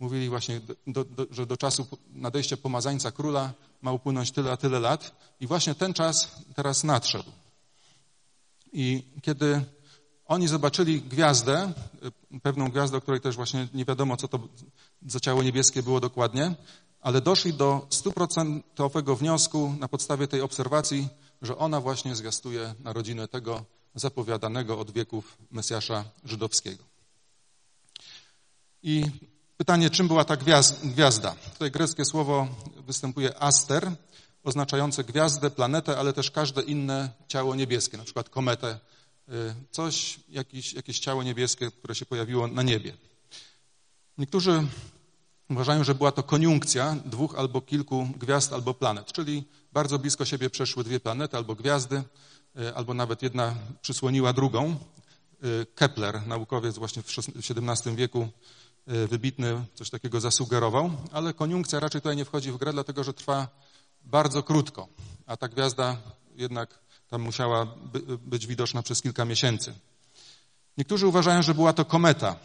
Mówili 0.00 0.28
właśnie, 0.28 0.60
do, 0.86 1.04
do, 1.04 1.26
że 1.30 1.46
do 1.46 1.56
czasu 1.56 1.86
nadejścia 2.12 2.56
pomazańca 2.56 3.12
króla 3.12 3.52
ma 3.82 3.92
upłynąć 3.92 4.30
tyle 4.30 4.52
a 4.52 4.56
tyle 4.56 4.80
lat 4.80 5.14
i 5.40 5.46
właśnie 5.46 5.74
ten 5.74 5.92
czas 5.94 6.30
teraz 6.54 6.84
nadszedł. 6.84 7.32
I 8.72 9.02
kiedy 9.22 9.64
oni 10.26 10.48
zobaczyli 10.48 11.02
gwiazdę, 11.02 11.72
pewną 12.42 12.68
gwiazdę, 12.70 12.96
o 12.96 13.00
której 13.00 13.20
też 13.20 13.36
właśnie 13.36 13.68
nie 13.74 13.84
wiadomo, 13.84 14.16
co 14.16 14.28
to 14.28 14.38
za 15.06 15.20
ciało 15.20 15.42
niebieskie 15.42 15.82
było 15.82 16.00
dokładnie, 16.00 16.54
ale 17.00 17.20
doszli 17.20 17.54
do 17.54 17.86
stuprocentowego 17.90 19.16
wniosku 19.16 19.74
na 19.78 19.88
podstawie 19.88 20.28
tej 20.28 20.40
obserwacji, 20.40 21.08
że 21.42 21.58
ona 21.58 21.80
właśnie 21.80 22.16
zwiastuje 22.16 22.74
narodzinę 22.80 23.28
tego 23.28 23.64
zapowiadanego 23.94 24.78
od 24.78 24.90
wieków 24.90 25.38
Mesjasza 25.50 26.04
żydowskiego. 26.24 26.84
I 28.82 29.04
pytanie, 29.56 29.90
czym 29.90 30.08
była 30.08 30.24
ta 30.24 30.36
gwiazda? 30.82 31.36
Tutaj 31.52 31.70
greckie 31.70 32.04
słowo 32.04 32.48
występuje 32.86 33.42
aster, 33.42 33.92
oznaczające 34.44 35.04
gwiazdę, 35.04 35.50
planetę, 35.50 35.98
ale 35.98 36.12
też 36.12 36.30
każde 36.30 36.62
inne 36.62 37.10
ciało 37.28 37.54
niebieskie, 37.54 37.96
na 37.96 38.04
przykład 38.04 38.28
kometę, 38.28 38.78
y, 39.28 39.32
coś, 39.70 40.20
jakieś, 40.28 40.72
jakieś 40.72 40.98
ciało 40.98 41.22
niebieskie, 41.22 41.70
które 41.70 41.94
się 41.94 42.06
pojawiło 42.06 42.46
na 42.46 42.62
niebie. 42.62 42.96
Niektórzy 44.18 44.66
uważają, 45.50 45.84
że 45.84 45.94
była 45.94 46.12
to 46.12 46.22
koniunkcja 46.22 46.96
dwóch 47.04 47.34
albo 47.38 47.60
kilku 47.60 48.08
gwiazd 48.18 48.52
albo 48.52 48.74
planet, 48.74 49.12
czyli 49.12 49.44
bardzo 49.72 49.98
blisko 49.98 50.24
siebie 50.24 50.50
przeszły 50.50 50.84
dwie 50.84 51.00
planety 51.00 51.36
albo 51.36 51.54
gwiazdy, 51.54 52.02
y, 52.60 52.74
albo 52.74 52.94
nawet 52.94 53.22
jedna 53.22 53.54
przysłoniła 53.82 54.32
drugą. 54.32 54.76
Y, 55.44 55.66
Kepler, 55.74 56.26
naukowiec 56.26 56.78
właśnie 56.78 57.02
w 57.02 57.06
XVII 57.36 57.96
wieku, 57.96 58.28
wybitny, 59.08 59.64
coś 59.74 59.90
takiego 59.90 60.20
zasugerował, 60.20 60.90
ale 61.12 61.34
koniunkcja 61.34 61.80
raczej 61.80 62.00
tutaj 62.00 62.16
nie 62.16 62.24
wchodzi 62.24 62.52
w 62.52 62.56
grę, 62.56 62.72
dlatego 62.72 63.04
że 63.04 63.14
trwa 63.14 63.48
bardzo 64.04 64.42
krótko, 64.42 64.88
a 65.26 65.36
ta 65.36 65.48
gwiazda 65.48 65.96
jednak 66.36 66.78
tam 67.08 67.22
musiała 67.22 67.66
być 68.26 68.46
widoczna 68.46 68.82
przez 68.82 69.02
kilka 69.02 69.24
miesięcy. 69.24 69.74
Niektórzy 70.78 71.06
uważają, 71.06 71.42
że 71.42 71.54
była 71.54 71.72
to 71.72 71.84
kometa. 71.84 72.36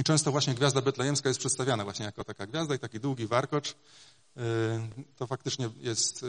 I 0.00 0.04
często 0.04 0.30
właśnie 0.30 0.54
gwiazda 0.54 0.82
betlejemska 0.82 1.28
jest 1.28 1.40
przedstawiana 1.40 1.84
właśnie 1.84 2.04
jako 2.04 2.24
taka 2.24 2.46
gwiazda 2.46 2.74
i 2.74 2.78
taki 2.78 3.00
długi 3.00 3.26
warkocz. 3.26 3.70
Y, 3.70 3.74
to 5.16 5.26
faktycznie 5.26 5.70
jest, 5.80 6.22
y, 6.22 6.26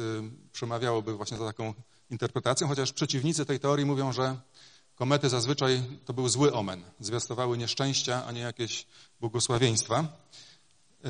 przemawiałoby 0.51 1.13
właśnie 1.13 1.37
za 1.37 1.45
taką 1.45 1.73
interpretacją, 2.09 2.67
chociaż 2.67 2.93
przeciwnicy 2.93 3.45
tej 3.45 3.59
teorii 3.59 3.85
mówią, 3.85 4.11
że 4.11 4.37
komety 4.95 5.29
zazwyczaj 5.29 5.83
to 6.05 6.13
był 6.13 6.29
zły 6.29 6.53
omen. 6.53 6.83
Zwiastowały 6.99 7.57
nieszczęścia, 7.57 8.25
a 8.25 8.31
nie 8.31 8.41
jakieś 8.41 8.85
błogosławieństwa. 9.19 10.07
Y, 11.05 11.07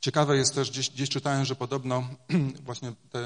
Ciekawe 0.00 0.36
jest 0.36 0.54
też, 0.54 0.70
gdzieś, 0.70 0.90
gdzieś 0.90 1.08
czytałem, 1.08 1.44
że 1.44 1.56
podobno 1.56 2.08
właśnie 2.66 2.92
ta 3.10 3.18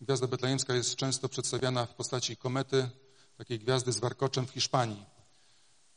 gwiazda 0.00 0.26
betlejemska 0.26 0.74
jest 0.74 0.96
często 0.96 1.28
przedstawiana 1.28 1.86
w 1.86 1.94
postaci 1.94 2.36
komety, 2.36 2.88
takiej 3.38 3.58
gwiazdy 3.58 3.92
z 3.92 3.98
warkoczem 3.98 4.46
w 4.46 4.50
Hiszpanii. 4.50 5.04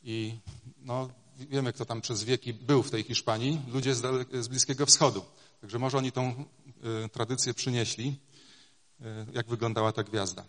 I 0.02 0.38
no, 0.78 1.08
wiemy, 1.46 1.72
kto 1.72 1.84
tam 1.84 2.00
przez 2.00 2.24
wieki 2.24 2.54
był 2.54 2.82
w 2.82 2.90
tej 2.90 3.02
Hiszpanii, 3.02 3.60
ludzie 3.68 3.94
z, 3.94 4.28
z 4.44 4.48
Bliskiego 4.48 4.86
Wschodu. 4.86 5.24
Także 5.60 5.78
może 5.78 5.98
oni 5.98 6.12
tą 6.12 6.44
y, 7.04 7.08
tradycję 7.08 7.54
przynieśli, 7.54 8.16
y, 9.00 9.04
jak 9.32 9.48
wyglądała 9.48 9.92
ta 9.92 10.02
gwiazda. 10.02 10.44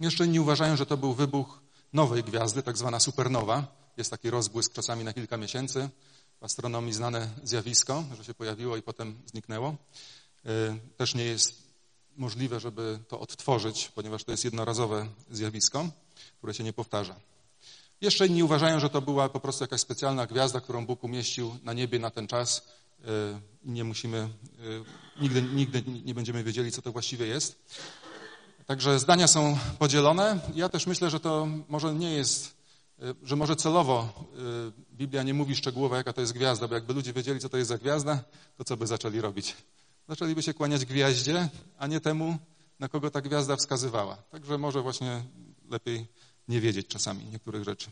Jeszcze 0.00 0.26
inni 0.26 0.40
uważają, 0.40 0.76
że 0.76 0.86
to 0.86 0.96
był 0.96 1.14
wybuch 1.14 1.60
nowej 1.92 2.24
gwiazdy, 2.24 2.62
tak 2.62 2.78
zwana 2.78 3.00
supernowa. 3.00 3.66
Jest 3.96 4.10
taki 4.10 4.30
rozbłysk 4.30 4.72
czasami 4.72 5.04
na 5.04 5.12
kilka 5.12 5.36
miesięcy 5.36 5.88
w 6.40 6.44
astronomii 6.44 6.92
znane 6.92 7.28
zjawisko, 7.42 8.04
że 8.16 8.24
się 8.24 8.34
pojawiło 8.34 8.76
i 8.76 8.82
potem 8.82 9.22
zniknęło. 9.26 9.76
E, 10.46 10.78
też 10.96 11.14
nie 11.14 11.24
jest 11.24 11.62
możliwe, 12.16 12.60
żeby 12.60 12.98
to 13.08 13.20
odtworzyć, 13.20 13.92
ponieważ 13.94 14.24
to 14.24 14.30
jest 14.30 14.44
jednorazowe 14.44 15.08
zjawisko, 15.30 15.88
które 16.38 16.54
się 16.54 16.64
nie 16.64 16.72
powtarza. 16.72 17.20
Jeszcze 18.04 18.26
inni 18.26 18.42
uważają, 18.42 18.80
że 18.80 18.90
to 18.90 19.02
była 19.02 19.28
po 19.28 19.40
prostu 19.40 19.64
jakaś 19.64 19.80
specjalna 19.80 20.26
gwiazda, 20.26 20.60
którą 20.60 20.86
Bóg 20.86 21.04
umieścił 21.04 21.56
na 21.62 21.72
niebie 21.72 21.98
na 21.98 22.10
ten 22.10 22.26
czas 22.26 22.68
e, 23.04 23.06
nie 23.64 23.84
musimy, 23.84 24.18
e, 24.18 24.28
nigdy, 25.22 25.42
nigdy 25.42 25.82
nie 26.04 26.14
będziemy 26.14 26.44
wiedzieli, 26.44 26.72
co 26.72 26.82
to 26.82 26.92
właściwie 26.92 27.26
jest. 27.26 27.64
Także 28.66 28.98
zdania 28.98 29.26
są 29.26 29.58
podzielone. 29.78 30.40
Ja 30.54 30.68
też 30.68 30.86
myślę, 30.86 31.10
że 31.10 31.20
to 31.20 31.48
może 31.68 31.94
nie 31.94 32.12
jest 32.12 32.54
Y, 33.02 33.14
że 33.22 33.36
może 33.36 33.56
celowo 33.56 34.24
Biblia 34.92 35.22
nie 35.22 35.34
mówi 35.34 35.56
szczegółowo, 35.56 35.96
jaka 35.96 36.12
to 36.12 36.20
jest 36.20 36.32
gwiazda, 36.32 36.68
bo 36.68 36.74
jakby 36.74 36.92
ludzie 36.94 37.12
wiedzieli, 37.12 37.40
co 37.40 37.48
to 37.48 37.56
jest 37.56 37.68
za 37.68 37.78
gwiazda, 37.78 38.24
to 38.56 38.64
co 38.64 38.76
by 38.76 38.86
zaczęli 38.86 39.20
robić? 39.20 39.56
Zaczęliby 40.08 40.42
się 40.42 40.54
kłaniać 40.54 40.84
gwiaździe, 40.84 41.48
a 41.78 41.86
nie 41.86 42.00
temu, 42.00 42.36
na 42.80 42.88
kogo 42.88 43.10
ta 43.10 43.20
gwiazda 43.20 43.56
wskazywała. 43.56 44.16
Także 44.16 44.58
może 44.58 44.82
właśnie 44.82 45.22
lepiej 45.70 46.06
nie 46.48 46.60
wiedzieć 46.60 46.86
czasami 46.86 47.24
niektórych 47.24 47.64
rzeczy. 47.64 47.90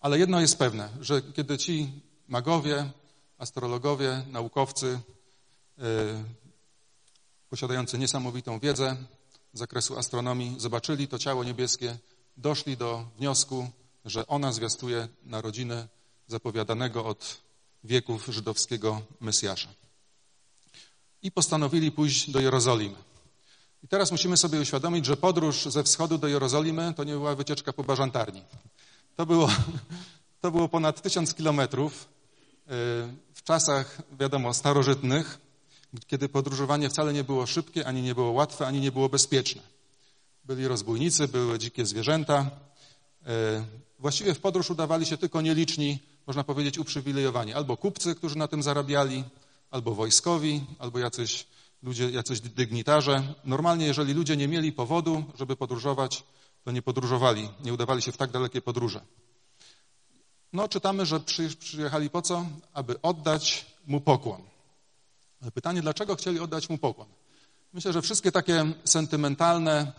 Ale 0.00 0.18
jedno 0.18 0.40
jest 0.40 0.58
pewne, 0.58 0.88
że 1.00 1.22
kiedy 1.22 1.58
ci 1.58 1.92
magowie, 2.28 2.90
astrologowie, 3.38 4.22
naukowcy, 4.30 5.00
yy, 5.78 5.84
posiadający 7.48 7.98
niesamowitą 7.98 8.58
wiedzę 8.58 8.96
z 9.52 9.58
zakresu 9.58 9.98
astronomii, 9.98 10.54
zobaczyli 10.58 11.08
to 11.08 11.18
ciało 11.18 11.44
niebieskie, 11.44 11.98
doszli 12.36 12.76
do 12.76 13.08
wniosku, 13.18 13.70
że 14.04 14.26
ona 14.26 14.52
zwiastuje 14.52 15.08
narodziny 15.24 15.88
zapowiadanego 16.26 17.06
od 17.06 17.40
wieków 17.84 18.26
żydowskiego 18.26 19.02
Mesjasza. 19.20 19.68
I 21.22 21.32
postanowili 21.32 21.92
pójść 21.92 22.30
do 22.30 22.40
Jerozolimy. 22.40 22.96
I 23.86 23.88
teraz 23.88 24.12
musimy 24.12 24.36
sobie 24.36 24.60
uświadomić, 24.60 25.06
że 25.06 25.16
podróż 25.16 25.64
ze 25.64 25.82
wschodu 25.82 26.18
do 26.18 26.28
Jerozolimy 26.28 26.94
to 26.96 27.04
nie 27.04 27.12
była 27.12 27.34
wycieczka 27.34 27.72
po 27.72 27.84
bażantarni. 27.84 28.42
To 29.16 29.26
było, 29.26 29.50
to 30.42 30.50
było 30.50 30.68
ponad 30.68 31.02
tysiąc 31.02 31.34
kilometrów 31.34 31.92
y, 31.94 32.06
w 33.34 33.42
czasach, 33.44 33.98
wiadomo, 34.20 34.54
starożytnych, 34.54 35.38
kiedy 36.06 36.28
podróżowanie 36.28 36.88
wcale 36.88 37.12
nie 37.12 37.24
było 37.24 37.46
szybkie, 37.46 37.86
ani 37.86 38.02
nie 38.02 38.14
było 38.14 38.30
łatwe, 38.30 38.66
ani 38.66 38.80
nie 38.80 38.92
było 38.92 39.08
bezpieczne. 39.08 39.62
Byli 40.44 40.68
rozbójnicy, 40.68 41.28
były 41.28 41.58
dzikie 41.58 41.86
zwierzęta. 41.86 42.50
E, 43.26 43.64
właściwie 43.98 44.34
w 44.34 44.40
podróż 44.40 44.70
udawali 44.70 45.06
się 45.06 45.16
tylko 45.16 45.40
nieliczni, 45.40 45.98
można 46.26 46.44
powiedzieć, 46.44 46.78
uprzywilejowani. 46.78 47.54
Albo 47.54 47.76
kupcy, 47.76 48.14
którzy 48.14 48.38
na 48.38 48.48
tym 48.48 48.62
zarabiali, 48.62 49.24
albo 49.70 49.94
wojskowi, 49.94 50.64
albo 50.78 50.98
jacyś 50.98 51.46
ludzie, 51.86 52.10
jacyś 52.10 52.40
dygnitarze. 52.40 53.34
Normalnie, 53.44 53.86
jeżeli 53.86 54.14
ludzie 54.14 54.36
nie 54.36 54.48
mieli 54.48 54.72
powodu, 54.72 55.24
żeby 55.38 55.56
podróżować, 55.56 56.24
to 56.64 56.70
nie 56.70 56.82
podróżowali, 56.82 57.48
nie 57.64 57.74
udawali 57.74 58.02
się 58.02 58.12
w 58.12 58.16
tak 58.16 58.30
dalekie 58.30 58.62
podróże. 58.62 59.00
No, 60.52 60.68
czytamy, 60.68 61.06
że 61.06 61.20
przyjechali 61.58 62.10
po 62.10 62.22
co? 62.22 62.46
Aby 62.72 63.02
oddać 63.02 63.66
mu 63.86 64.00
pokłon. 64.00 64.42
Pytanie, 65.54 65.82
dlaczego 65.82 66.16
chcieli 66.16 66.40
oddać 66.40 66.68
mu 66.68 66.78
pokłon? 66.78 67.06
Myślę, 67.72 67.92
że 67.92 68.02
wszystkie 68.02 68.32
takie 68.32 68.72
sentymentalne 68.84 69.92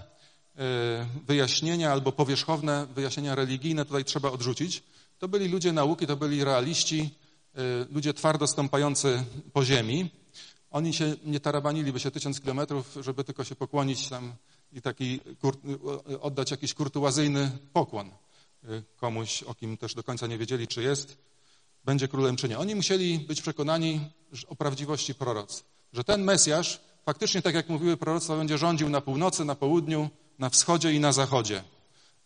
E, 0.57 1.05
wyjaśnienia 1.27 1.91
albo 1.91 2.11
powierzchowne 2.11 2.87
wyjaśnienia 2.95 3.35
religijne 3.35 3.85
tutaj 3.85 4.05
trzeba 4.05 4.31
odrzucić. 4.31 4.83
To 5.19 5.27
byli 5.27 5.47
ludzie 5.47 5.73
nauki, 5.73 6.07
to 6.07 6.17
byli 6.17 6.43
realiści, 6.43 7.09
e, 7.55 7.61
ludzie 7.91 8.13
twardo 8.13 8.47
stąpający 8.47 9.23
po 9.53 9.65
ziemi. 9.65 10.09
Oni 10.77 10.93
się 10.93 11.15
nie 11.25 11.39
tarabaniliby 11.39 11.99
się 11.99 12.11
tysiąc 12.11 12.41
kilometrów, 12.41 12.97
żeby 13.01 13.23
tylko 13.23 13.43
się 13.43 13.55
pokłonić 13.55 14.09
tam 14.09 14.33
i 14.73 14.81
taki, 14.81 15.19
oddać 16.21 16.51
jakiś 16.51 16.73
kurtuazyjny 16.73 17.51
pokłon 17.73 18.07
e, 18.09 18.13
komuś, 18.97 19.43
o 19.43 19.55
kim 19.55 19.77
też 19.77 19.93
do 19.93 20.03
końca 20.03 20.27
nie 20.27 20.37
wiedzieli, 20.37 20.67
czy 20.67 20.83
jest, 20.83 21.17
będzie 21.85 22.07
królem, 22.07 22.35
czy 22.35 22.49
nie. 22.49 22.59
Oni 22.59 22.75
musieli 22.75 23.19
być 23.19 23.41
przekonani 23.41 23.99
o 24.47 24.55
prawdziwości 24.55 25.15
proroc, 25.15 25.63
że 25.93 26.03
ten 26.03 26.23
Mesjasz 26.23 26.79
faktycznie, 27.05 27.41
tak 27.41 27.55
jak 27.55 27.69
mówiły 27.69 27.97
proroctwa, 27.97 28.37
będzie 28.37 28.57
rządził 28.57 28.89
na 28.89 29.01
północy, 29.01 29.45
na 29.45 29.55
południu, 29.55 30.09
na 30.39 30.49
wschodzie 30.49 30.93
i 30.93 30.99
na 30.99 31.11
zachodzie. 31.11 31.63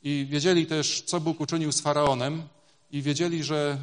I 0.04 0.28
wiedzieli 0.30 0.66
też, 0.66 1.02
co 1.02 1.20
Bóg 1.20 1.42
uczynił 1.42 1.72
z 1.72 1.82
Faraonem 1.82 2.44
i 2.92 3.02
wiedzieli, 3.02 3.44
że, 3.44 3.78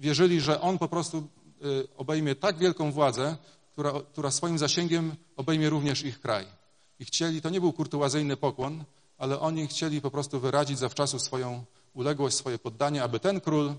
wierzyli, 0.00 0.40
że 0.40 0.60
On 0.60 0.78
po 0.78 0.88
prostu 0.88 1.18
y, 1.64 1.88
obejmie 1.96 2.34
tak 2.34 2.58
wielką 2.58 2.92
władzę, 2.92 3.36
która, 3.76 3.92
która 4.12 4.30
swoim 4.30 4.58
zasięgiem 4.58 5.16
obejmie 5.36 5.70
również 5.70 6.04
ich 6.04 6.20
kraj. 6.20 6.46
I 6.98 7.04
chcieli, 7.04 7.42
to 7.42 7.50
nie 7.50 7.60
był 7.60 7.72
kurtuazyjny 7.72 8.36
pokłon, 8.36 8.84
ale 9.18 9.40
oni 9.40 9.66
chcieli 9.66 10.00
po 10.00 10.10
prostu 10.10 10.40
wyrazić 10.40 10.78
zawczasu 10.78 11.18
swoją 11.18 11.64
uległość, 11.94 12.36
swoje 12.36 12.58
poddanie, 12.58 13.02
aby 13.02 13.20
ten 13.20 13.40
król 13.40 13.74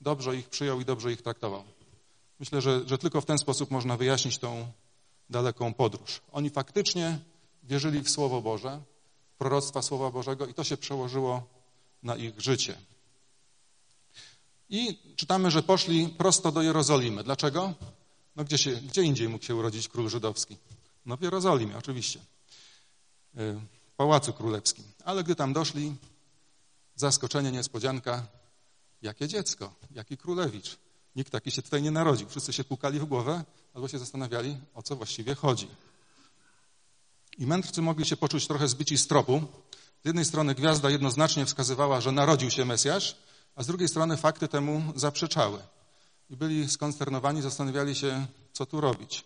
dobrze 0.00 0.36
ich 0.36 0.48
przyjął 0.48 0.80
i 0.80 0.84
dobrze 0.84 1.12
ich 1.12 1.22
traktował. 1.22 1.62
Myślę, 2.40 2.60
że, 2.60 2.88
że 2.88 2.98
tylko 2.98 3.20
w 3.20 3.24
ten 3.24 3.38
sposób 3.38 3.70
można 3.70 3.96
wyjaśnić 3.96 4.38
tą 4.38 4.66
daleką 5.30 5.74
podróż. 5.74 6.20
Oni 6.32 6.50
faktycznie 6.50 7.18
wierzyli 7.62 8.00
w 8.00 8.10
Słowo 8.10 8.42
Boże, 8.42 8.80
proroctwa 9.38 9.82
Słowa 9.82 10.10
Bożego 10.10 10.46
i 10.46 10.54
to 10.54 10.64
się 10.64 10.76
przełożyło 10.76 11.42
na 12.02 12.16
ich 12.16 12.40
życie. 12.40 12.76
I 14.68 14.98
czytamy, 15.16 15.50
że 15.50 15.62
poszli 15.62 16.08
prosto 16.08 16.52
do 16.52 16.62
Jerozolimy. 16.62 17.24
Dlaczego? 17.24 17.74
No 18.36 18.44
gdzie, 18.44 18.58
się, 18.58 18.70
gdzie 18.70 19.02
indziej 19.02 19.28
mógł 19.28 19.44
się 19.44 19.54
urodzić 19.54 19.88
król 19.88 20.08
żydowski? 20.08 20.56
No 21.06 21.16
w 21.16 21.22
Jerozolimie, 21.22 21.76
oczywiście. 21.76 22.20
W 23.34 23.60
Pałacu 23.96 24.32
Królewskim. 24.32 24.84
Ale 25.04 25.24
gdy 25.24 25.34
tam 25.34 25.52
doszli, 25.52 25.94
zaskoczenie, 26.96 27.52
niespodzianka, 27.52 28.26
jakie 29.02 29.28
dziecko, 29.28 29.74
jaki 29.90 30.16
królewicz. 30.16 30.76
Nikt 31.16 31.32
taki 31.32 31.50
się 31.50 31.62
tutaj 31.62 31.82
nie 31.82 31.90
narodził. 31.90 32.28
Wszyscy 32.28 32.52
się 32.52 32.64
pukali 32.64 33.00
w 33.00 33.04
głowę 33.04 33.44
albo 33.74 33.88
się 33.88 33.98
zastanawiali, 33.98 34.56
o 34.74 34.82
co 34.82 34.96
właściwie 34.96 35.34
chodzi. 35.34 35.68
I 37.38 37.46
mędrcy 37.46 37.82
mogli 37.82 38.06
się 38.06 38.16
poczuć 38.16 38.46
trochę 38.46 38.68
zbici 38.68 38.98
z 38.98 39.06
tropu. 39.06 39.42
Z 40.04 40.06
jednej 40.06 40.24
strony 40.24 40.54
gwiazda 40.54 40.90
jednoznacznie 40.90 41.46
wskazywała, 41.46 42.00
że 42.00 42.12
narodził 42.12 42.50
się 42.50 42.64
Mesjasz, 42.64 43.16
a 43.54 43.62
z 43.62 43.66
drugiej 43.66 43.88
strony 43.88 44.16
fakty 44.16 44.48
temu 44.48 44.92
zaprzeczały. 44.96 45.58
I 46.30 46.36
byli 46.36 46.68
skonsternowani, 46.68 47.42
zastanawiali 47.42 47.94
się, 47.94 48.26
co 48.52 48.66
tu 48.66 48.80
robić. 48.80 49.24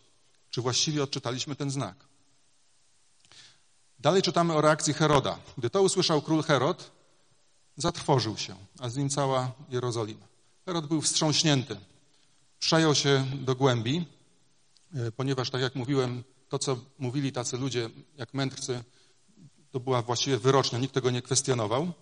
Czy 0.50 0.61
właściwie 0.61 1.02
odczytaliśmy 1.02 1.57
ten 1.57 1.71
znak? 1.71 1.97
Dalej 3.99 4.23
czytamy 4.23 4.54
o 4.54 4.61
reakcji 4.61 4.95
Heroda. 4.95 5.38
Gdy 5.59 5.71
to 5.71 5.83
usłyszał 5.83 6.23
król 6.23 6.42
Herod, 6.42 6.90
zatrwożył 7.76 8.37
się, 8.37 8.57
a 8.78 8.88
z 8.88 8.97
nim 8.97 9.09
cała 9.09 9.52
Jerozolima. 9.69 10.26
Herod 10.66 10.87
był 10.87 11.00
wstrząśnięty. 11.00 11.76
Przejął 12.59 12.95
się 12.95 13.26
do 13.35 13.54
głębi, 13.54 14.07
e, 14.95 15.12
ponieważ, 15.12 15.50
tak 15.50 15.62
jak 15.62 15.75
mówiłem, 15.75 16.25
to, 16.49 16.59
co 16.59 16.76
mówili 16.99 17.33
tacy 17.33 17.57
ludzie, 17.57 17.90
jak 18.16 18.35
mędrcy, 18.35 18.85
to 19.71 19.80
była 19.80 20.02
właściwie 20.02 20.38
wyrocznia, 20.38 20.78
nikt 20.78 20.95
tego 20.95 21.11
nie 21.11 21.23
kwestionował. 21.23 21.92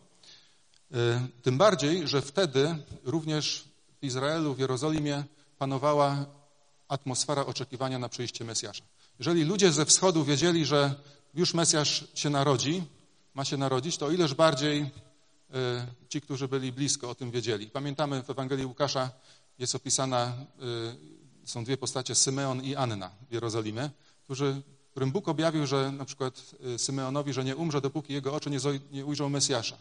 E, 0.95 1.29
tym 1.43 1.59
bardziej, 1.59 2.09
że 2.09 2.23
wtedy 2.23 2.77
również 3.05 3.65
w 4.01 4.05
Izraelu, 4.05 4.55
w 4.55 4.59
Jerozolimie 4.59 5.25
panowała 5.59 6.27
atmosfera 6.89 7.47
oczekiwania 7.47 7.99
na 7.99 8.09
przyjście 8.09 8.45
Mesjasza. 8.45 8.85
Jeżeli 9.19 9.45
ludzie 9.45 9.73
ze 9.73 9.85
wschodu 9.85 10.25
wiedzieli, 10.25 10.67
że 10.67 10.95
już 11.35 11.55
Mesjasz 11.55 12.05
się 12.15 12.31
narodzi, 12.31 12.83
ma 13.35 13.45
się 13.45 13.57
narodzić, 13.57 13.97
to 13.97 14.11
ileż 14.11 14.35
bardziej 14.35 14.81
e, 14.81 15.87
ci, 16.09 16.21
którzy 16.21 16.49
byli 16.49 16.73
blisko, 16.73 17.11
o 17.11 17.15
tym 17.15 17.31
wiedzieli. 17.31 17.71
Pamiętamy 17.71 18.23
w 18.23 18.31
Ewangelii 18.31 18.67
Łukasza 18.67 19.11
jest 19.59 19.75
opisana, 19.75 20.25
e, 20.25 21.47
są 21.47 21.65
dwie 21.65 21.77
postacie, 21.77 22.15
Symeon 22.15 22.65
i 22.65 22.75
Anna 22.75 23.11
w 23.31 23.33
Jerozolimie, 23.33 23.91
którzy, 24.25 24.63
którym 24.91 25.13
Bóg 25.13 25.29
objawił, 25.29 25.67
że 25.67 25.93
na 25.93 26.05
przykład 26.05 26.55
e, 26.75 26.79
Symeonowi, 26.79 27.33
że 27.33 27.45
nie 27.45 27.57
umrze, 27.57 27.81
dopóki 27.81 28.13
jego 28.13 28.35
oczy 28.35 28.51
nie 28.93 29.07
ujrzą 29.07 29.29
Mesjasza. 29.29 29.77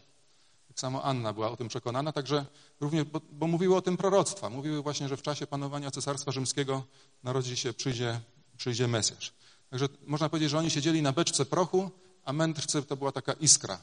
Samo 0.78 1.04
Anna 1.04 1.34
była 1.34 1.52
o 1.52 1.58
tym 1.58 1.68
przekonana, 1.68 2.12
także 2.12 2.46
również, 2.80 3.04
bo, 3.04 3.22
bo 3.32 3.48
mówiły 3.48 3.76
o 3.76 3.82
tym 3.82 3.98
proroctwa. 3.98 4.50
Mówiły 4.50 4.82
właśnie, 4.82 5.08
że 5.08 5.18
w 5.18 5.22
czasie 5.22 5.48
panowania 5.48 5.92
Cesarstwa 5.92 6.32
Rzymskiego 6.32 6.84
narodzi 7.24 7.58
się, 7.58 7.74
przyjdzie, 7.74 8.20
przyjdzie 8.58 8.88
Mesjasz. 8.88 9.34
Także 9.70 9.88
można 10.06 10.30
powiedzieć, 10.30 10.50
że 10.50 10.58
oni 10.58 10.72
siedzieli 10.72 11.02
na 11.02 11.12
beczce 11.12 11.46
prochu, 11.46 11.92
a 12.26 12.34
mędrcy 12.34 12.84
to 12.84 12.98
była 12.98 13.12
taka 13.12 13.34
iskra. 13.34 13.80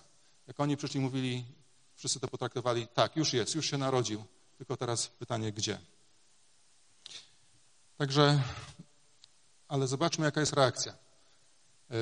Jak 0.47 0.61
oni 0.61 0.77
przyszli, 0.77 1.01
mówili, 1.01 1.45
wszyscy 1.95 2.21
to 2.21 2.29
potraktowali, 2.29 2.87
tak, 2.89 3.17
już 3.17 3.33
jest, 3.33 3.55
już 3.55 3.71
się 3.71 3.79
narodził, 3.79 4.25
tylko 4.59 4.77
teraz 4.77 5.07
pytanie, 5.07 5.53
gdzie? 5.53 5.79
Także, 7.97 8.43
ale 9.69 9.87
zobaczmy, 9.87 10.25
jaka 10.25 10.41
jest 10.41 10.53
reakcja. 10.53 10.93
E, 11.91 11.97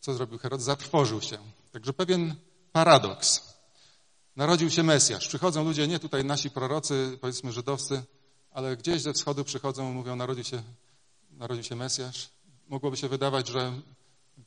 co 0.00 0.14
zrobił 0.14 0.38
Herod? 0.38 0.62
Zatrwożył 0.62 1.20
się. 1.20 1.38
Także 1.72 1.92
pewien 1.92 2.34
paradoks. 2.72 3.55
Narodził 4.36 4.70
się 4.70 4.82
Mesjasz. 4.82 5.28
Przychodzą 5.28 5.64
ludzie, 5.64 5.88
nie 5.88 5.98
tutaj 5.98 6.24
nasi 6.24 6.50
prorocy, 6.50 7.18
powiedzmy 7.20 7.52
żydowscy, 7.52 8.02
ale 8.50 8.76
gdzieś 8.76 9.02
ze 9.02 9.12
wschodu 9.12 9.44
przychodzą, 9.44 9.92
mówią, 9.92 10.16
narodził 10.16 10.44
się, 10.44 10.62
narodził 11.30 11.64
się 11.64 11.76
Mesjasz. 11.76 12.28
Mogłoby 12.68 12.96
się 12.96 13.08
wydawać, 13.08 13.48
że 13.48 13.72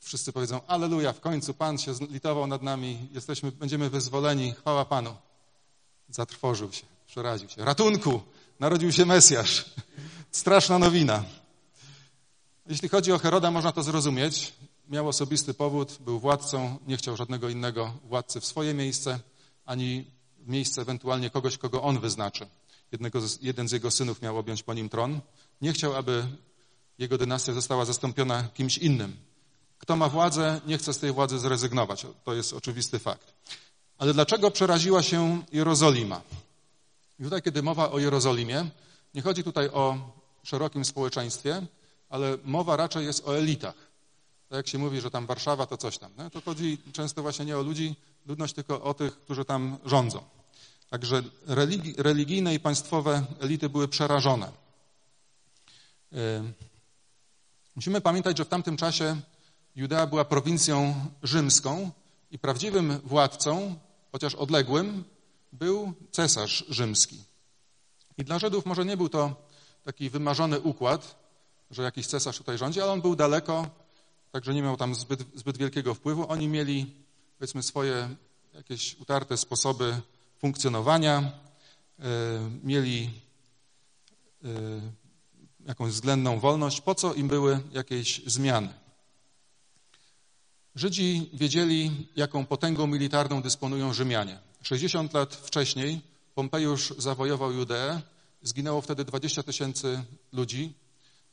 wszyscy 0.00 0.32
powiedzą, 0.32 0.60
aleluja, 0.66 1.12
w 1.12 1.20
końcu 1.20 1.54
Pan 1.54 1.78
się 1.78 1.94
zlitował 1.94 2.46
nad 2.46 2.62
nami, 2.62 3.08
jesteśmy, 3.12 3.52
będziemy 3.52 3.90
wyzwoleni, 3.90 4.52
chwała 4.52 4.84
Panu. 4.84 5.16
Zatrwożył 6.08 6.72
się, 6.72 6.86
przeraził 7.06 7.48
się. 7.48 7.64
Ratunku! 7.64 8.20
Narodził 8.60 8.92
się 8.92 9.06
Mesjasz. 9.06 9.64
Straszna 10.30 10.78
nowina. 10.78 11.24
Jeśli 12.66 12.88
chodzi 12.88 13.12
o 13.12 13.18
Heroda, 13.18 13.50
można 13.50 13.72
to 13.72 13.82
zrozumieć. 13.82 14.52
Miał 14.88 15.08
osobisty 15.08 15.54
powód, 15.54 15.98
był 16.00 16.20
władcą, 16.20 16.78
nie 16.86 16.96
chciał 16.96 17.16
żadnego 17.16 17.48
innego 17.48 17.92
władcy 18.04 18.40
w 18.40 18.46
swoje 18.46 18.74
miejsce 18.74 19.20
ani 19.70 20.04
w 20.38 20.48
miejsce 20.48 20.82
ewentualnie 20.82 21.30
kogoś, 21.30 21.58
kogo 21.58 21.82
on 21.82 22.00
wyznaczy. 22.00 22.46
Jednego 22.92 23.18
jeden 23.42 23.68
z 23.68 23.72
jego 23.72 23.90
synów 23.90 24.22
miał 24.22 24.38
objąć 24.38 24.62
po 24.62 24.74
nim 24.74 24.88
tron. 24.88 25.20
Nie 25.60 25.72
chciał, 25.72 25.96
aby 25.96 26.26
jego 26.98 27.18
dynastia 27.18 27.52
została 27.52 27.84
zastąpiona 27.84 28.48
kimś 28.54 28.78
innym. 28.78 29.16
Kto 29.78 29.96
ma 29.96 30.08
władzę, 30.08 30.60
nie 30.66 30.78
chce 30.78 30.92
z 30.92 30.98
tej 30.98 31.12
władzy 31.12 31.38
zrezygnować. 31.38 32.06
To 32.24 32.34
jest 32.34 32.52
oczywisty 32.52 32.98
fakt. 32.98 33.34
Ale 33.98 34.14
dlaczego 34.14 34.50
przeraziła 34.50 35.02
się 35.02 35.42
Jerozolima? 35.52 36.22
I 37.20 37.24
tutaj, 37.24 37.42
kiedy 37.42 37.62
mowa 37.62 37.90
o 37.90 37.98
Jerozolimie, 37.98 38.70
nie 39.14 39.22
chodzi 39.22 39.44
tutaj 39.44 39.68
o 39.68 40.12
szerokim 40.42 40.84
społeczeństwie, 40.84 41.66
ale 42.08 42.38
mowa 42.44 42.76
raczej 42.76 43.06
jest 43.06 43.28
o 43.28 43.38
elitach. 43.38 43.74
Tak 44.50 44.56
jak 44.56 44.68
się 44.68 44.78
mówi, 44.78 45.00
że 45.00 45.10
tam 45.10 45.26
Warszawa 45.26 45.66
to 45.66 45.76
coś 45.76 45.98
tam. 45.98 46.10
To 46.32 46.40
chodzi 46.40 46.78
często 46.92 47.22
właśnie 47.22 47.44
nie 47.44 47.58
o 47.58 47.62
ludzi, 47.62 47.96
ludność, 48.26 48.54
tylko 48.54 48.82
o 48.82 48.94
tych, 48.94 49.20
którzy 49.20 49.44
tam 49.44 49.78
rządzą. 49.84 50.24
Także 50.88 51.22
religi 51.46 51.94
religijne 51.98 52.54
i 52.54 52.60
państwowe 52.60 53.24
elity 53.40 53.68
były 53.68 53.88
przerażone. 53.88 54.52
Musimy 57.76 58.00
pamiętać, 58.00 58.38
że 58.38 58.44
w 58.44 58.48
tamtym 58.48 58.76
czasie 58.76 59.20
Judea 59.76 60.06
była 60.06 60.24
prowincją 60.24 60.94
rzymską 61.22 61.90
i 62.30 62.38
prawdziwym 62.38 62.98
władcą, 63.04 63.76
chociaż 64.12 64.34
odległym, 64.34 65.04
był 65.52 65.92
cesarz 66.10 66.64
rzymski. 66.68 67.24
I 68.18 68.24
dla 68.24 68.38
Żydów 68.38 68.66
może 68.66 68.84
nie 68.84 68.96
był 68.96 69.08
to 69.08 69.34
taki 69.84 70.10
wymarzony 70.10 70.60
układ, 70.60 71.20
że 71.70 71.82
jakiś 71.82 72.06
cesarz 72.06 72.38
tutaj 72.38 72.58
rządzi, 72.58 72.80
ale 72.80 72.92
on 72.92 73.00
był 73.00 73.16
daleko, 73.16 73.79
także 74.32 74.54
nie 74.54 74.62
miał 74.62 74.76
tam 74.76 74.94
zbyt, 74.94 75.24
zbyt 75.34 75.58
wielkiego 75.58 75.94
wpływu. 75.94 76.26
Oni 76.28 76.48
mieli 76.48 76.94
powiedzmy 77.38 77.62
swoje 77.62 78.08
jakieś 78.54 78.94
utarte 78.94 79.36
sposoby 79.36 80.00
funkcjonowania, 80.38 81.32
e, 81.98 82.04
mieli 82.64 83.10
e, 84.44 84.48
jakąś 85.66 85.92
względną 85.92 86.40
wolność, 86.40 86.80
po 86.80 86.94
co 86.94 87.14
im 87.14 87.28
były 87.28 87.60
jakieś 87.72 88.20
zmiany. 88.26 88.68
Żydzi 90.74 91.30
wiedzieli, 91.32 92.08
jaką 92.16 92.46
potęgą 92.46 92.86
militarną 92.86 93.42
dysponują 93.42 93.92
Rzymianie. 93.92 94.38
60 94.62 95.14
lat 95.14 95.34
wcześniej 95.34 96.00
Pompejusz 96.34 96.94
zawojował 96.98 97.52
Judeę, 97.52 98.00
zginęło 98.42 98.80
wtedy 98.80 99.04
20 99.04 99.42
tysięcy 99.42 100.02
ludzi 100.32 100.72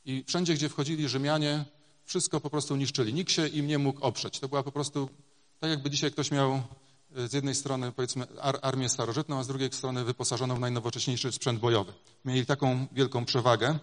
i 0.05 0.23
wszędzie, 0.27 0.53
gdzie 0.53 0.69
wchodzili 0.69 1.09
Rzymianie, 1.09 1.65
wszystko 2.07 2.41
po 2.41 2.49
prostu 2.49 2.75
niszczyli. 2.75 3.13
Nikt 3.13 3.31
się 3.31 3.47
im 3.47 3.67
nie 3.67 3.77
mógł 3.77 4.01
oprzeć. 4.01 4.39
To 4.39 4.47
była 4.47 4.63
po 4.63 4.71
prostu 4.71 5.09
tak 5.59 5.69
jakby 5.69 5.89
dzisiaj 5.89 6.11
ktoś 6.11 6.31
miał 6.31 6.61
e, 7.15 7.27
z 7.27 7.33
jednej 7.33 7.55
strony 7.55 7.91
powiedzmy 7.91 8.27
armię 8.61 8.89
starożytną, 8.89 9.39
a 9.39 9.43
z 9.43 9.47
drugiej 9.47 9.73
strony 9.73 10.03
wyposażoną 10.03 10.55
w 10.55 10.59
najnowocześniejszy 10.59 11.31
sprzęt 11.31 11.59
bojowy. 11.59 11.93
Mieli 12.25 12.45
taką 12.45 12.87
wielką 12.91 13.25
przewagę. 13.25 13.79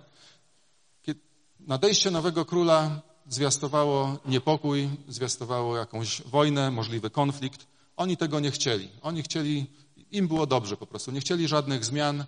Nadejście 1.61 2.11
nowego 2.11 2.45
króla 2.45 3.03
zwiastowało 3.29 4.19
niepokój, 4.27 4.89
zwiastowało 5.09 5.77
jakąś 5.77 6.23
wojnę, 6.23 6.71
możliwy 6.71 7.11
konflikt. 7.11 7.67
Oni 7.97 8.17
tego 8.17 8.41
nie 8.41 8.51
chcieli. 8.51 8.89
Oni 9.03 9.23
chcieli, 9.23 9.67
im 10.11 10.29
było 10.29 10.47
dobrze 10.47 10.77
po 10.77 10.87
prostu. 10.87 11.11
Nie 11.11 11.21
chcieli 11.21 11.49
żadnych 11.49 11.85
zmian 11.85 12.25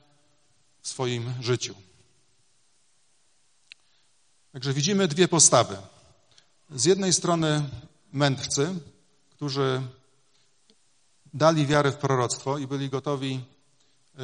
w 0.81 0.89
swoim 0.89 1.33
życiu. 1.41 1.75
Także 4.57 4.73
widzimy 4.73 5.09
dwie 5.09 5.29
postawy. 5.29 5.77
Z 6.71 6.85
jednej 6.85 7.13
strony 7.13 7.63
mędrcy, 8.13 8.75
którzy 9.31 9.83
dali 11.35 11.67
wiarę 11.67 11.93
w 11.93 11.97
proroctwo 11.97 12.59
i 12.59 12.67
byli 12.67 12.89
gotowi 12.89 13.41
y, 14.19 14.21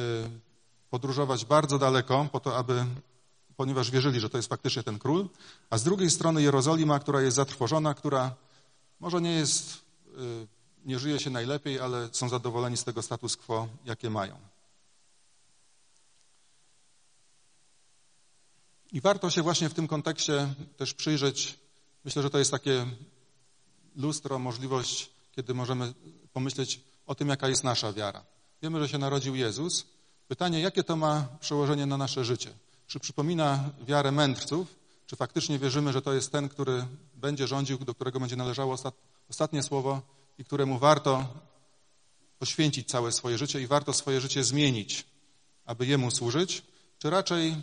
podróżować 0.89 1.45
bardzo 1.45 1.79
daleko 1.79 2.27
po 2.31 2.39
to, 2.39 2.57
aby, 2.57 2.85
ponieważ 3.57 3.91
wierzyli, 3.91 4.19
że 4.19 4.29
to 4.29 4.37
jest 4.37 4.49
faktycznie 4.49 4.83
ten 4.83 4.99
król, 4.99 5.29
a 5.69 5.77
z 5.77 5.83
drugiej 5.83 6.09
strony 6.09 6.41
Jerozolima, 6.41 6.99
która 6.99 7.21
jest 7.21 7.35
zatrwożona, 7.35 7.93
która 7.93 8.35
może 8.99 9.21
nie 9.21 9.31
jest 9.31 9.81
y, 10.17 10.47
nie 10.85 10.99
żyje 10.99 11.19
się 11.19 11.29
najlepiej, 11.29 11.79
ale 11.79 12.09
są 12.11 12.29
zadowoleni 12.29 12.77
z 12.77 12.83
tego 12.83 13.01
status 13.01 13.37
quo, 13.37 13.67
jakie 13.85 14.09
mają. 14.09 14.52
I 18.93 19.01
warto 19.01 19.29
się 19.29 19.41
właśnie 19.41 19.69
w 19.69 19.73
tym 19.73 19.87
kontekście 19.87 20.53
też 20.77 20.93
przyjrzeć. 20.93 21.59
Myślę, 22.05 22.21
że 22.21 22.29
to 22.29 22.39
jest 22.39 22.51
takie 22.51 22.85
lustro, 23.95 24.39
możliwość, 24.39 25.09
kiedy 25.31 25.53
możemy 25.53 25.93
pomyśleć 26.33 26.81
o 27.05 27.15
tym, 27.15 27.29
jaka 27.29 27.49
jest 27.49 27.63
nasza 27.63 27.93
wiara. 27.93 28.23
Wiemy, 28.61 28.79
że 28.79 28.89
się 28.89 28.97
narodził 28.97 29.35
Jezus. 29.35 29.85
Pytanie, 30.27 30.61
jakie 30.61 30.83
to 30.83 30.95
ma 30.95 31.27
przełożenie 31.39 31.85
na 31.85 31.97
nasze 31.97 32.25
życie? 32.25 32.53
Czy 32.87 32.99
przypomina 32.99 33.69
wiarę 33.87 34.11
mędrców? 34.11 34.75
Czy 35.07 35.15
faktycznie 35.15 35.59
wierzymy, 35.59 35.93
że 35.93 36.01
to 36.01 36.13
jest 36.13 36.31
ten, 36.31 36.49
który 36.49 36.85
będzie 37.15 37.47
rządził, 37.47 37.77
do 37.77 37.95
którego 37.95 38.19
będzie 38.19 38.35
należało 38.35 38.77
ostatnie 39.29 39.63
słowo 39.63 40.01
i 40.37 40.45
któremu 40.45 40.79
warto 40.79 41.27
poświęcić 42.39 42.87
całe 42.87 43.11
swoje 43.11 43.37
życie 43.37 43.61
i 43.61 43.67
warto 43.67 43.93
swoje 43.93 44.21
życie 44.21 44.43
zmienić, 44.43 45.05
aby 45.65 45.85
Jemu 45.85 46.11
służyć? 46.11 46.63
Czy 46.99 47.09
raczej 47.09 47.55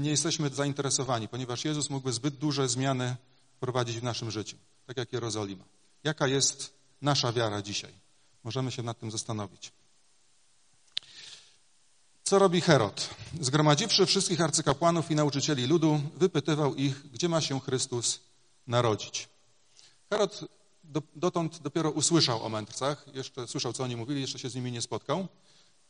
nie 0.00 0.10
jesteśmy 0.10 0.48
zainteresowani, 0.48 1.28
ponieważ 1.28 1.64
Jezus 1.64 1.90
mógłby 1.90 2.12
zbyt 2.12 2.34
duże 2.34 2.68
zmiany 2.68 3.16
prowadzić 3.60 4.00
w 4.00 4.02
naszym 4.02 4.30
życiu, 4.30 4.56
tak 4.86 4.96
jak 4.96 5.12
Jerozolima? 5.12 5.64
Jaka 6.04 6.26
jest 6.26 6.74
nasza 7.02 7.32
wiara 7.32 7.62
dzisiaj? 7.62 7.92
Możemy 8.44 8.72
się 8.72 8.82
nad 8.82 8.98
tym 8.98 9.10
zastanowić. 9.10 9.72
Co 12.24 12.38
robi 12.38 12.60
Herod? 12.60 13.10
Zgromadziwszy 13.40 14.06
wszystkich 14.06 14.40
arcykapłanów 14.40 15.10
i 15.10 15.14
nauczycieli 15.14 15.66
ludu, 15.66 16.00
wypytywał 16.16 16.74
ich, 16.74 17.10
gdzie 17.12 17.28
ma 17.28 17.40
się 17.40 17.60
Chrystus 17.60 18.20
narodzić. 18.66 19.28
Herod 20.10 20.44
dotąd 21.16 21.58
dopiero 21.58 21.90
usłyszał 21.90 22.44
o 22.44 22.48
mędrcach, 22.48 23.06
jeszcze 23.14 23.48
słyszał, 23.48 23.72
co 23.72 23.84
oni 23.84 23.96
mówili, 23.96 24.20
jeszcze 24.20 24.38
się 24.38 24.50
z 24.50 24.54
nimi 24.54 24.72
nie 24.72 24.82
spotkał, 24.82 25.28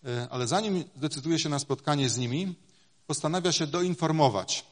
e, 0.04 0.28
ale 0.30 0.46
zanim 0.46 0.84
decyduje 0.96 1.38
się 1.38 1.48
na 1.48 1.58
spotkanie 1.58 2.10
z 2.10 2.18
nimi, 2.18 2.54
postanawia 3.08 3.52
się 3.52 3.66
doinformować, 3.66 4.64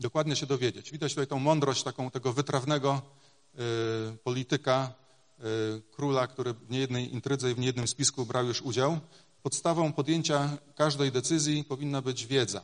dokładnie 0.00 0.36
się 0.36 0.46
dowiedzieć. 0.46 0.90
Widać 0.90 1.12
tutaj 1.12 1.26
tą 1.26 1.38
mądrość 1.38 1.82
taką 1.82 2.10
tego 2.10 2.32
wytrawnego 2.32 3.02
y, 3.54 4.16
polityka, 4.16 4.92
y, 5.38 5.82
króla, 5.92 6.26
który 6.26 6.54
w 6.54 6.70
niejednej 6.70 7.14
intrydze 7.14 7.50
i 7.50 7.54
w 7.54 7.58
niejednym 7.58 7.88
spisku 7.88 8.26
brał 8.26 8.46
już 8.46 8.62
udział, 8.62 9.00
podstawą 9.42 9.92
podjęcia 9.92 10.58
każdej 10.74 11.12
decyzji 11.12 11.64
powinna 11.64 12.02
być 12.02 12.26
wiedza, 12.26 12.62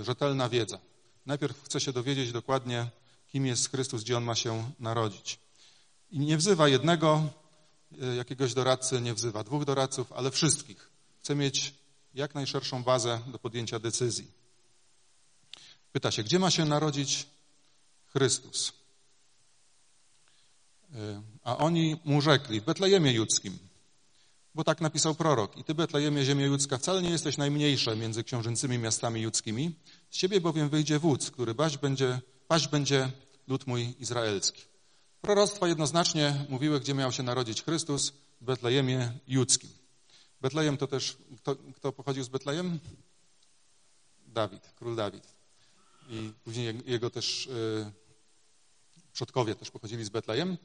y, 0.00 0.04
rzetelna 0.04 0.48
wiedza. 0.48 0.78
Najpierw 1.26 1.64
chce 1.64 1.80
się 1.80 1.92
dowiedzieć 1.92 2.32
dokładnie, 2.32 2.90
kim 3.28 3.46
jest 3.46 3.70
Chrystus, 3.70 4.02
gdzie 4.02 4.16
On 4.16 4.24
ma 4.24 4.34
się 4.34 4.70
narodzić. 4.78 5.38
I 6.10 6.18
nie 6.18 6.36
wzywa 6.36 6.68
jednego 6.68 7.22
y, 8.02 8.16
jakiegoś 8.16 8.54
doradcy, 8.54 9.00
nie 9.00 9.14
wzywa 9.14 9.44
dwóch 9.44 9.64
doradców, 9.64 10.12
ale 10.12 10.30
wszystkich. 10.30 10.90
Chce 11.22 11.34
mieć 11.34 11.79
jak 12.14 12.34
najszerszą 12.34 12.82
bazę 12.82 13.20
do 13.26 13.38
podjęcia 13.38 13.78
decyzji. 13.78 14.30
Pyta 15.92 16.10
się, 16.10 16.22
gdzie 16.22 16.38
ma 16.38 16.50
się 16.50 16.64
narodzić 16.64 17.26
Chrystus? 18.06 18.72
Y, 20.94 21.22
a 21.42 21.56
oni 21.56 21.96
mu 22.04 22.20
rzekli, 22.20 22.60
w 22.60 22.64
Betlejemie 22.64 23.12
Judzkim. 23.12 23.58
Bo 24.54 24.64
tak 24.64 24.80
napisał 24.80 25.14
prorok. 25.14 25.56
I 25.56 25.64
ty, 25.64 25.74
Betlejemie, 25.74 26.24
ziemia 26.24 26.46
judzka, 26.46 26.78
wcale 26.78 27.02
nie 27.02 27.10
jesteś 27.10 27.36
najmniejsze 27.36 27.96
między 27.96 28.24
książęcymi 28.24 28.78
miastami 28.78 29.20
judzkimi. 29.20 29.74
Z 30.10 30.16
ciebie 30.16 30.40
bowiem 30.40 30.68
wyjdzie 30.68 30.98
wódz, 30.98 31.30
który 31.30 31.54
paść 31.54 31.78
będzie, 31.78 32.20
paść 32.48 32.68
będzie 32.68 33.10
lud 33.48 33.66
mój 33.66 33.94
izraelski. 34.00 34.62
Proroctwa 35.20 35.68
jednoznacznie 35.68 36.46
mówiły, 36.48 36.80
gdzie 36.80 36.94
miał 36.94 37.12
się 37.12 37.22
narodzić 37.22 37.62
Chrystus, 37.62 38.12
w 38.40 38.44
Betlejemie 38.44 39.12
judzkim. 39.28 39.79
Betlejem 40.40 40.76
to 40.76 40.86
też, 40.86 41.16
kto, 41.36 41.56
kto 41.76 41.92
pochodził 41.92 42.24
z 42.24 42.28
Betlejem? 42.28 42.78
Dawid, 44.26 44.72
król 44.76 44.96
Dawid. 44.96 45.34
I 46.08 46.32
później 46.44 46.82
jego 46.86 47.10
też 47.10 47.46
yy, 47.46 47.92
przodkowie 49.12 49.54
też 49.54 49.70
pochodzili 49.70 50.04
z 50.04 50.08
Betlejem 50.08 50.56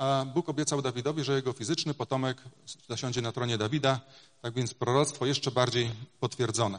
a 0.00 0.24
Bóg 0.34 0.48
obiecał 0.48 0.82
Dawidowi, 0.82 1.24
że 1.24 1.34
jego 1.34 1.52
fizyczny 1.52 1.94
potomek 1.94 2.42
zasiądzie 2.88 3.22
na 3.22 3.32
tronie 3.32 3.58
Dawida, 3.58 4.00
tak 4.42 4.54
więc 4.54 4.74
proroctwo 4.74 5.26
jeszcze 5.26 5.50
bardziej 5.50 5.90
potwierdzone. 6.20 6.78